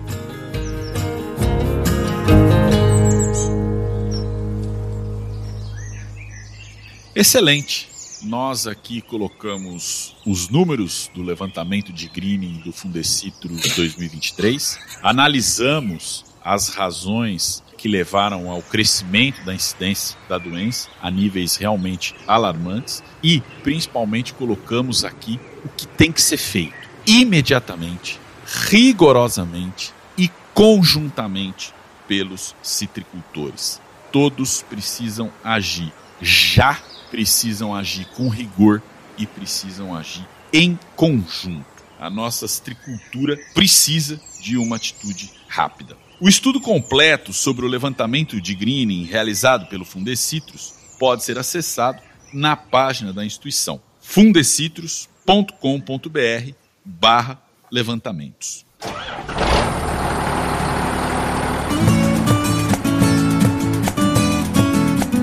Excelente. 7.15 7.96
Nós 8.23 8.67
aqui 8.67 9.03
colocamos 9.03 10.17
os 10.25 10.49
números 10.49 11.11
do 11.15 11.23
levantamento 11.23 11.93
de 11.93 12.09
greening 12.09 12.61
do 12.65 12.73
Fundecitrus 12.73 13.75
2023, 13.75 14.79
analisamos 15.03 16.25
as 16.43 16.69
razões 16.71 17.63
que 17.77 17.89
levaram 17.89 18.51
ao 18.51 18.63
crescimento 18.63 19.45
da 19.45 19.55
incidência 19.55 20.17
da 20.29 20.39
doença 20.39 20.89
a 21.03 21.11
níveis 21.11 21.57
realmente 21.57 22.15
alarmantes 22.27 23.03
e, 23.23 23.43
principalmente, 23.63 24.33
colocamos 24.33 25.05
aqui 25.05 25.39
o 25.65 25.69
que 25.69 25.87
tem 25.87 26.11
que 26.11 26.23
ser 26.23 26.39
feito 26.39 26.75
imediatamente, 27.07 28.19
rigorosamente 28.47 29.93
e 30.17 30.31
conjuntamente 30.55 31.75
pelos 32.09 32.55
citricultores. 32.63 33.81
Todos 34.11 34.63
precisam 34.63 35.31
agir 35.45 35.93
já 36.21 36.81
precisam 37.11 37.75
agir 37.75 38.07
com 38.17 38.29
rigor 38.29 38.83
e 39.19 39.27
precisam 39.27 39.95
agir 39.95 40.27
em 40.53 40.79
conjunto. 40.95 41.77
A 41.99 42.11
nossa 42.11 42.47
citricultura 42.47 43.39
precisa 43.55 44.21
de 44.41 44.57
uma 44.57 44.77
atitude 44.77 45.33
rápida. 45.49 45.97
O 46.21 46.29
estudo 46.29 46.61
completo 46.61 47.33
sobre 47.33 47.65
o 47.65 47.69
levantamento 47.69 48.41
de 48.41 48.55
greening 48.55 49.05
realizado 49.05 49.67
pelo 49.67 49.85
Fundecitrus 49.85 50.75
pode 50.99 51.25
ser 51.25 51.39
acessado 51.39 52.01
na 52.33 52.57
página 52.57 53.13
da 53.13 53.25
instituição 53.25 53.81
fundecitrus.com.br 54.01 56.53
barra 56.85 57.41
levantamentos. 57.71 58.65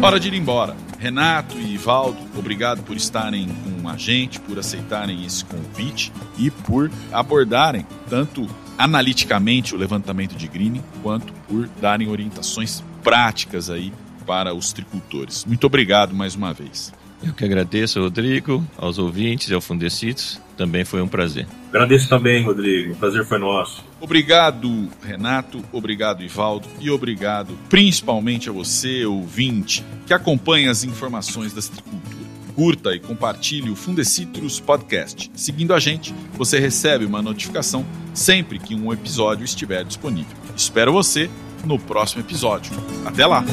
Hora 0.01 0.19
de 0.19 0.27
ir 0.27 0.33
embora. 0.33 0.75
Renato 1.03 1.59
e 1.59 1.75
Valdo, 1.75 2.17
obrigado 2.33 2.81
por 2.81 2.95
estarem 2.95 3.49
com 3.49 3.89
a 3.89 3.97
gente, 3.97 4.39
por 4.39 4.57
aceitarem 4.57 5.25
esse 5.25 5.43
convite 5.43 6.13
e 6.37 6.49
por 6.49 6.89
abordarem 7.11 7.85
tanto 8.09 8.47
analiticamente 8.77 9.75
o 9.75 9.77
levantamento 9.77 10.33
de 10.33 10.47
greening, 10.47 10.81
quanto 11.01 11.33
por 11.45 11.67
darem 11.81 12.07
orientações 12.07 12.81
práticas 13.03 13.69
aí 13.69 13.91
para 14.25 14.53
os 14.53 14.71
tricultores. 14.71 15.43
Muito 15.43 15.67
obrigado 15.67 16.15
mais 16.15 16.35
uma 16.35 16.53
vez. 16.53 16.93
Eu 17.21 17.33
que 17.33 17.43
agradeço, 17.43 17.99
Rodrigo, 17.99 18.65
aos 18.77 18.97
ouvintes 18.97 19.49
e 19.49 19.53
ao 19.53 19.59
Fundecitos. 19.59 20.39
Também 20.55 20.85
foi 20.85 21.01
um 21.01 21.07
prazer. 21.09 21.45
Agradeço 21.73 22.07
também, 22.07 22.43
Rodrigo. 22.43 22.93
O 22.93 22.95
prazer 22.95 23.25
foi 23.25 23.39
nosso. 23.39 23.83
Obrigado, 23.99 24.87
Renato. 25.01 25.59
Obrigado, 25.71 26.21
Ivaldo. 26.21 26.67
E 26.79 26.91
obrigado 26.91 27.57
principalmente 27.67 28.47
a 28.47 28.53
você, 28.53 29.03
ouvinte, 29.07 29.83
que 30.05 30.13
acompanha 30.13 30.69
as 30.69 30.83
informações 30.83 31.51
da 31.51 31.63
citricultura. 31.63 32.13
Curta 32.53 32.93
e 32.93 32.99
compartilhe 32.99 33.71
o 33.71 33.75
Fundecitrus 33.75 34.59
Podcast. 34.59 35.31
Seguindo 35.33 35.73
a 35.73 35.79
gente, 35.79 36.13
você 36.33 36.59
recebe 36.59 37.05
uma 37.05 37.23
notificação 37.23 37.83
sempre 38.13 38.59
que 38.59 38.75
um 38.75 38.93
episódio 38.93 39.43
estiver 39.43 39.83
disponível. 39.83 40.37
Espero 40.55 40.93
você 40.93 41.27
no 41.65 41.79
próximo 41.79 42.21
episódio. 42.21 42.71
Até 43.03 43.25
lá! 43.25 43.43